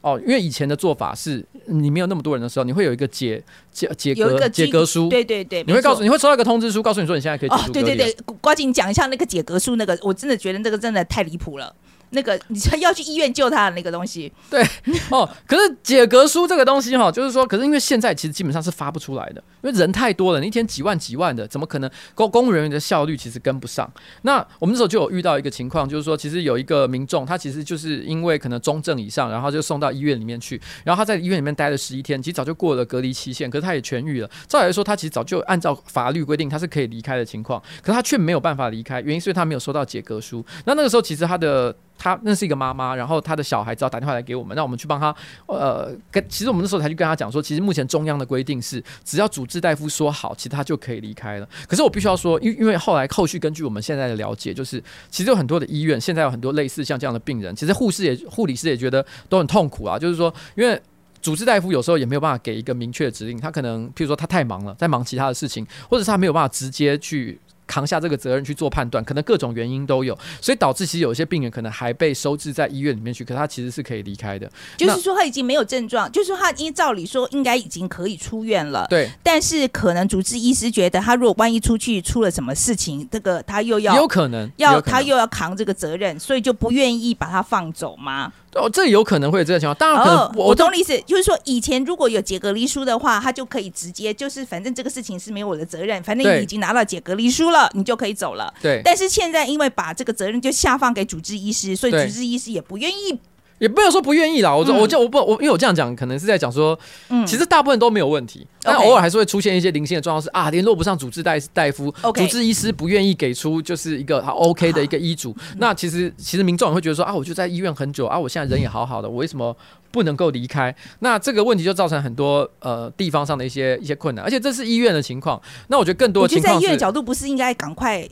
[0.02, 3.42] 哦，因为以前的做法是，你没有那么多人的时候，你会有一个解
[3.72, 11.74] 解解隔解隔书，对对对，你会告诉你会收到一个通知书，告诉你说你现在可以哦，对对对，瓜紧讲一下那个解隔书，那个我真的觉得那个真的太离谱了。
[12.16, 14.66] 那个你要去医院救他的那个东西， 对
[15.10, 15.28] 哦。
[15.46, 23.88] 可是解隔书这个东西哈，就是说，可是因为现在其实基本上是发不出来的，因为人太多了，一天几万几万的，怎么可能公公务人员的效率其实跟不上？
[24.22, 34.30] 那我们那时候就有遇到一个情况，就是说，其实有一个民众，他其实就是因为可能中症以上，然后就送到医院里面去，然后他在医院里面待了十一天，其实早就过了隔离期限，可是他也痊愈了。
[34.48, 40.44] 照理来说，他其实早就按照法律规定，他是可以离开的情况，可是他却没有办法离开，原因是因为他没有收到解隔书。
[40.64, 41.74] 那那个时候，其实他的。
[41.98, 45.14] 他那是一个妈妈，然后他的小孩只要打电话来给我们，让我们去帮他。
[45.46, 51.48] 呃，跟其实我们那时候才去跟他讲说，其实目前中央的规定是，只要主治大夫说好，其实他就可以离开了。
[51.66, 59.98] 可是我必须要说，因因为后来后续根据我们现在的了解，就是其实有很多的医院现在有很多类似像这样的病人，其实护士也护理师也觉得都很痛苦啊。
[59.98, 60.80] 就是说，因为
[61.22, 67.40] 主治大夫有时候也没有办法给一个明确的指令，他可能譬如说他太忙了，在忙其他的事情，或者是他没有办法直接去。
[67.66, 74.50] 扛下这个责任去做判断，可能各种原因都有，所以导致其实有一些病人可能还被收治在医院里面去，可他其实是可以离开的。
[74.76, 78.86] 就是说他已经没有症状，就是说他依照理说应该已经可以出院了。
[78.88, 88.32] 对，但是可能主治医师觉得他如果万一出去出了什么事情，这个他又要有可能要有可能他又要扛这个责任，所以就不愿意把他放走吗？
[88.56, 89.74] 哦，这有可能会有这个情况。
[89.76, 98.52] 当然可能哦，我我懂你意思，就是说以前如果有解隔离书的话，他就可以直接就是反正这个事情是没有我的责任，反正你已经拿到解隔离书了，你就可以走了。
[98.60, 103.18] 对，但是现在因为把这个责任就下放给主治医师，所以主治医师也不愿意。
[103.58, 104.54] 也没有说不愿意啦。
[104.54, 106.78] 我就、嗯我就我不我因为我这样讲，可能是在讲说，
[107.08, 115.34] 嗯，其实大部分都没有问题，但偶尔还是会出现一些零星的状况是啊，联络不上主治大大夫主治医师不愿意给出就是一个好 OK 的一个医嘱。
[115.58, 119.56] 那其实其实民众也会觉得说啊，我就在医院很久啊，我现在人也好好的，我为什么
[119.90, 120.74] 不能够离开？
[120.98, 125.40] 那这个问题就造成很多呃地方上的一些一些困难，而且这是医院的情况。
[125.68, 128.06] 那我觉得更多的情况在医院角度不是应该赶快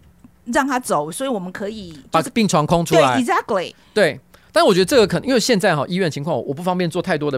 [0.46, 3.74] 让他走，所以我们可以就是把病床空出对来，，exactly。
[3.92, 4.18] 对。
[4.54, 7.36] 但我觉得这个可能，因为现在哈医院情况，我不方便做太多的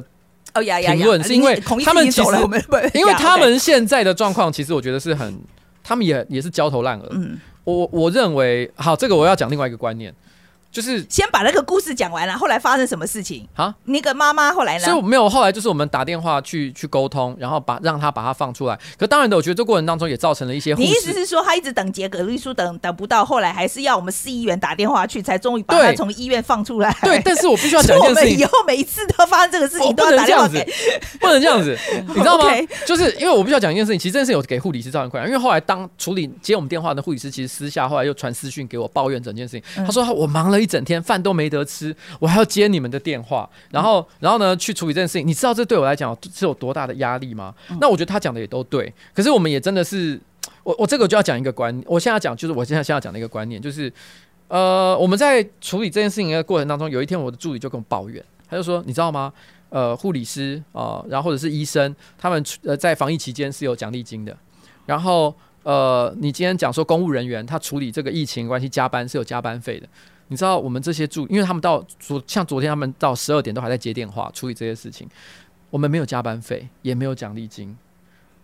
[0.52, 0.94] 哦呀呀呀！
[0.94, 2.30] 评论是因为他们其实
[2.92, 5.40] 因为他们现在的状况，其实我觉得是很，
[5.82, 7.08] 他们也也是焦头烂额。
[7.12, 10.14] 嗯，我我认为，好，这个我要讲另外一个观念，
[10.76, 13.48] 就是先把那个故事讲完了，后来发生什么事情？
[13.54, 14.94] 啊，那个妈妈后来呢所以？
[14.94, 18.78] 我没有后来就是我们打电话去去沟通，然后把让他把他放出来。
[18.98, 21.14] 可当然的，我觉得这过程当中也造成了一些你意思。
[21.14, 26.94] 是说，他一直等结隔离书，等等不到，后来还是要我们市议员打电话去，才终于把他从医院放出来？
[27.02, 30.62] 对，但是我必须要讲一件事情，们以后每一次都发生这个事情都要打电话给。，
[31.18, 31.74] 不能这样子，
[32.06, 32.50] 你知道吗？
[32.86, 39.62] 就是因为我必须要讲一件事情，其实这件事情有给护理师造成困扰，因为后来当处理接我们电话的护理师，其实私下后来又传私讯给我抱怨整件事情。
[39.78, 45.26] 嗯他说我忙了一整天，饭都没得吃，我还要接你们的电话，然后然后呢去处理这件事情。
[45.26, 47.54] 你知道这对我来讲是有多大的压力吗？
[47.70, 50.20] 嗯那我觉得他讲的也都对，可是我们也真的是，
[50.62, 53.92] 我我这个就要讲一个观，我现在讲就是我现在现在讲的一个观念，就是
[54.48, 59.32] 呃我们在处理这件事情的过程当中，有一天我的助理就跟我抱怨，他就说你知道吗？
[59.68, 64.34] 呃，护理师啊、呃然后或者是医生，他们呃在防疫期间是有奖励金的。
[64.86, 69.88] 然后呃，你今天讲说公务人员他处理这个疫情关系加班是有加班费的。
[70.28, 75.08] 你知道我们这些助，因为他们到昨像昨天他们到十二点都还在接电话处理这些事情，
[75.70, 77.76] 我们没有加班费，也没有奖励金。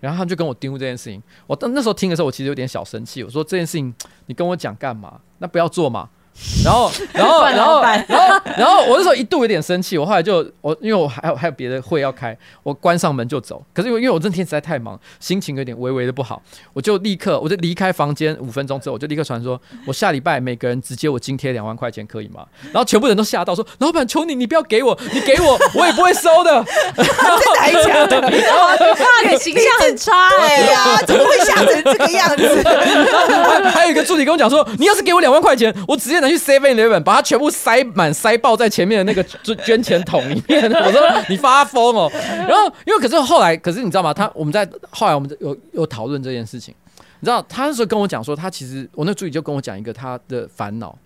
[0.01, 3.23] 然后他们就跟我丢这件事情，我当那时候听的时候，我其实有点小生气。
[3.23, 3.95] 我说这件事情
[4.27, 5.21] 你跟我讲干嘛？
[5.39, 6.09] 那不要做嘛。
[6.65, 9.97] 然后，然后，然后，然后，然后我那时候一度有点生气。
[9.99, 13.63] 我后来就我因为我还有还有别的会要开，我关上门就走。
[13.73, 22.45] 可是因为因为我那天实在太忙，心情有点微微的不好，我就立刻我就离开房间五分钟之后，我就立刻传说，我下礼拜每个人直接我津贴两万块钱，可以吗？
[22.73, 26.65] 然后全部人都吓到说，老板求你，你不要给我，你给我我也不会收的。
[26.97, 28.21] 真的还假的？
[28.21, 32.63] 哇，你形象很差哎、对呀，怎么会吓成这个样子？
[33.63, 40.63] 还还有一个助理跟我讲说，你要是给我两万块钱，我直接拿去 Seven Eleven 把它全部塞满塞爆在前面的那个捐捐钱桶里面。
[40.73, 42.11] 我说你发疯哦。
[42.49, 44.15] 然后因为可是后来，可是你知道吗？
[44.15, 46.75] 他我们在后来我们有有讨论这件事情。
[47.21, 50.97] 你知道他那时候跟我讲说，他其实我那助理就跟我讲一个他的烦恼，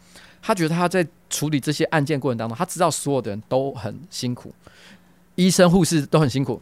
[0.40, 4.50] 他觉得他在处理这些案件过程当中，他知道所有的人都很辛苦，
[5.34, 6.58] 医生护士都很辛苦，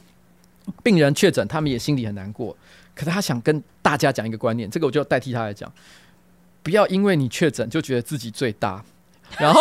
[0.83, 2.57] 病人确诊他们也心里很难过。
[2.97, 5.73] 可是他想跟大家讲一个观念，这个我就代替他来讲，
[6.65, 8.83] 不要因为你确诊就觉得自己最大。
[9.39, 9.61] 然后，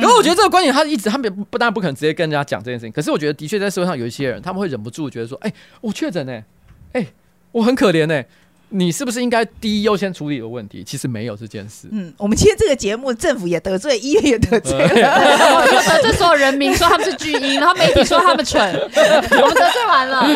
[0.00, 6.42] 然后我觉得这个观点，他一直他们也不不当然不可能直接跟人家讲这件事情，可是我觉得的确在社会上有一些人，他们会忍不住觉得说，哎、我确诊呢，
[6.94, 7.06] 哎、
[7.52, 8.24] 我很可怜呢，
[8.72, 10.82] 你是不是应该第一优先处理的问题？
[10.82, 11.88] 其实没有这件事。
[11.92, 14.86] 嗯，我们今天这个节目，政府也得罪，医院也得罪了。
[15.56, 20.26] 我 就得罪所有人民，说他们是巨婴，然后媒体说他们蠢， 我们得罪完了。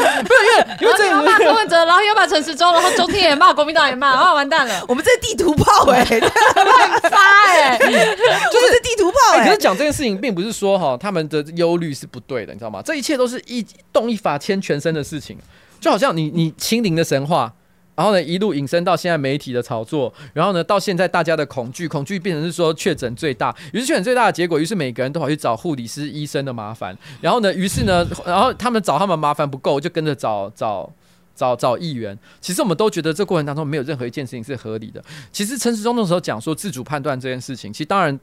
[0.81, 7.17] 因为这然后骂柯文哲，然后又骂陈时中，然后中天也骂，国民党也骂，啊，完蛋了，我们这地图炮哎、乱发
[7.49, 12.83] 哎、就是地图炮哎、哎、可是讲这件事情，并不是说哈他们的忧虑是不对的，你知道吗？
[12.85, 15.39] 这一切都是一动一法牵全身的事情，
[15.81, 17.53] 就好像你你清零的神话。
[17.97, 30.89] 然后呢，一路引申到现在媒体的炒作，然后呢，到现在大家的恐惧，恐惧变成是说确诊最大，于是确诊最大的结果，于是每个人都跑去找护理师、医生的麻烦，然后呢，于是呢， 然后他们找他们麻烦不够，就跟着找找
[31.35, 32.17] 找找议员。
[32.41, 35.03] 其实我们都觉得这过程当中没有任何一件事情是合理的。
[35.33, 38.19] 其实陈时中那时候讲说自主判断这件事情，其实当然。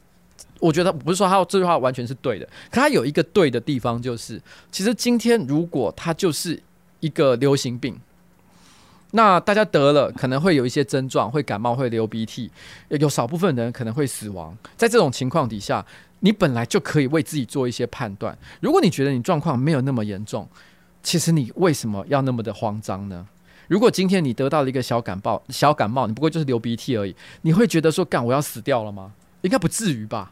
[0.59, 6.59] 我觉得不是说他这句话完全是对的，可他有一个对的地方，就是其实今天如果他就是
[7.01, 7.95] 一个流行病，
[9.15, 12.49] 那大家得了可能会有一些症状，会感冒，会流鼻涕，
[12.89, 14.57] 有少部分人可能会死亡。
[14.75, 15.85] 在这种情况底下，
[16.21, 18.35] 你本来就可以为自己做一些判断。
[18.59, 20.49] 如果你觉得你状况没有那么严重，
[21.03, 23.27] 其实你为什么要那么的慌张呢？
[23.67, 29.13] 如果今天你得到了一个小感冒，小感冒，你不过就是流鼻涕而已，你会觉得说干我要死掉了吗？
[29.41, 30.31] 应该不至于吧？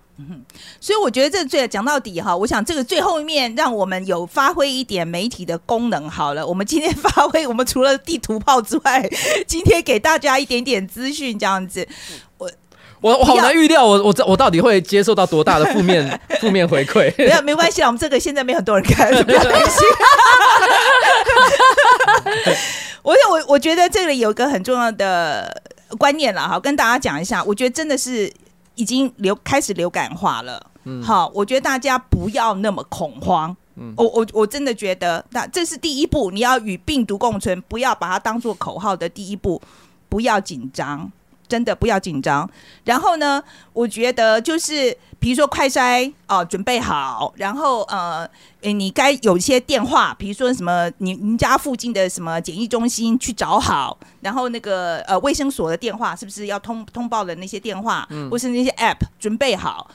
[0.80, 6.46] 所以我觉得这最讲到底哈，我想这个最后面让我们有发挥一点媒体的功能好了。
[6.46, 9.10] 我们今天发挥，我们除了地图炮之外，
[9.48, 11.88] 今天给大家一点点资讯，这样子。
[12.38, 12.52] 我
[13.02, 17.12] 我我好难预料，我我我到底会接受到多大的负面负面回馈？
[17.18, 19.80] 没有没关系啦，我们这个现在没很多人看，不要担心。
[23.02, 25.62] 我我我觉得这里有一个很重要的
[25.98, 27.44] 观念了哈，跟大家讲一下。
[27.44, 28.32] 我觉得真的是
[28.76, 30.66] 已经流开始流感化了。
[30.84, 33.56] 嗯好，我觉得大家不要那么恐慌。
[33.76, 39.62] 嗯我我我真的觉得，那这是第一步，你要与病毒共存，不要把它当做口号的第一步，
[40.10, 41.10] 不要紧张，
[41.52, 42.50] 真的不要紧张。
[42.86, 43.44] 然后呢，
[43.74, 48.26] 我觉得就是比如说快筛哦、准备好，然后呃，
[48.62, 59.92] 你该有一些电话，比如说什么你您家附近的什么检疫中心去找好，然后那个呃卫生所的电话是不是要通通报的那些电话，或是那些 app 准备好。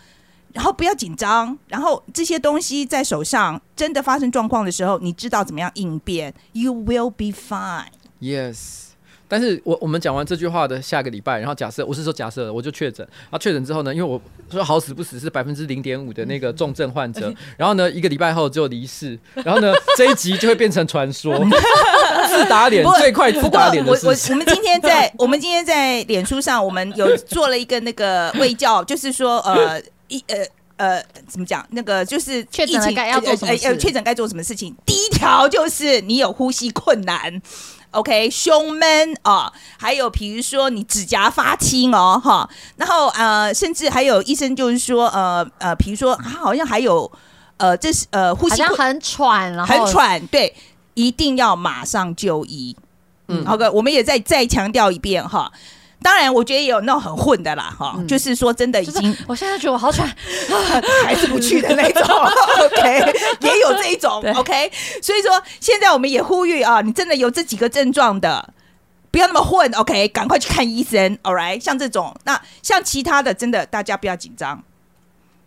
[0.53, 7.89] 然后不要紧张，然后这些东西在手上，真的发生状况的时候，你知道怎么样应变，You will be fine。
[8.23, 8.86] Yes，
[9.29, 14.21] 但是我我们讲完这句话的下个礼拜，然后假设我是说假设我就确诊，然后确诊之后呢，因为我
[14.51, 21.35] 说好死不死是百分之零点五的那个重症患者， 然后呢一个礼拜后就离世，然后呢这一集就会变成传说，
[22.29, 24.35] 自打脸最快自打脸的我我事情。
[24.37, 30.47] 我们今天在我们今天在脸书上，我们有做了一个那个卫教，就是说呃一呃。
[30.79, 31.67] 呃，怎么讲？
[31.71, 34.77] 那个就是确诊该要做什么呃确诊该做什么事情？
[34.85, 37.41] 第一条就是你有呼吸困难
[37.97, 47.11] ，OK，胸闷啊、还有比如说你指甲发青哦，哈，然后呃，甚至还有医生就是说，呃呃，比如说他好像还有
[47.57, 50.55] 呃，这是呃呼吸好像很喘，然后很喘，对，
[50.95, 52.77] 一定要马上就医。
[53.29, 55.51] 嗯，，OK，，我们也再再强调一遍哈。
[56.03, 60.09] 当然，我觉得也有那种很混的啦，哈，嗯就是说真的已就是经我现在觉得我好喘，
[61.05, 64.71] 还是不去的那种，OK， 也有这一种，OK。
[65.03, 68.53] 所以说，现在我们也呼吁啊，你真的有这几个症状的，
[69.11, 71.59] 不要那么混，OK，赶快去看医生，All right。
[71.59, 74.63] 像这种，那像其他的，真的大家不要紧张，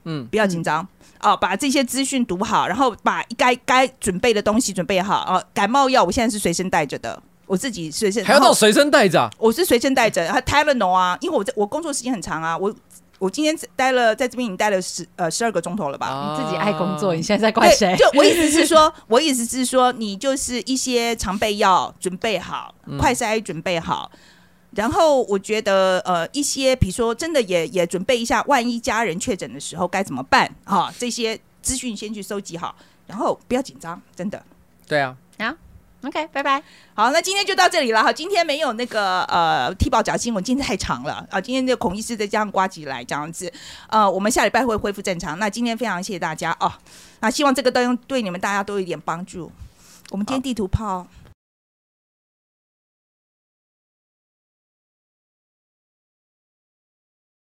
[0.03, 0.85] 嗯，不要紧张。
[1.21, 5.25] 哦，把这些资讯读好，然后把该该准备的东西准备好。
[5.27, 12.71] 哦，感冒药我现在是随身带着的，我自己随身还要到随身带着、啊，我是随身带着，还 Tylenol 啊，因为我在我工作时间很长啊，我
[13.17, 16.37] 我今天待了在这边已经待了十呃十二个钟头了吧。
[16.37, 17.95] 你自己爱工作，你现在在怪对，谁？
[17.97, 24.11] 就我意思是说， 我意思是说，你就是一些常备药准备好，快筛准备好，
[24.75, 32.75] 然后我觉得呃一些，比如说真的也也准备一下，万一家人确诊的时候该怎么办哈、这些资讯先去收集好，
[33.07, 34.39] 然后不要紧张，真的。
[34.87, 35.55] 对啊啊，
[36.01, 36.63] OK，拜拜。
[36.93, 38.11] 好，那今天就到这里了哈。
[38.11, 41.41] 今天没有那个呃踢爆假新闻，今天太长了啊。
[41.41, 43.51] 今天这个孔医师再加上瓜吉来这样子，
[43.89, 45.37] 呃，我们下礼拜会恢复正常。
[45.39, 46.71] 那今天非常谢谢大家哦，
[47.19, 49.51] 那希望这个灯对你们大家都有一点帮助。
[50.11, 51.05] 我们今天地图炮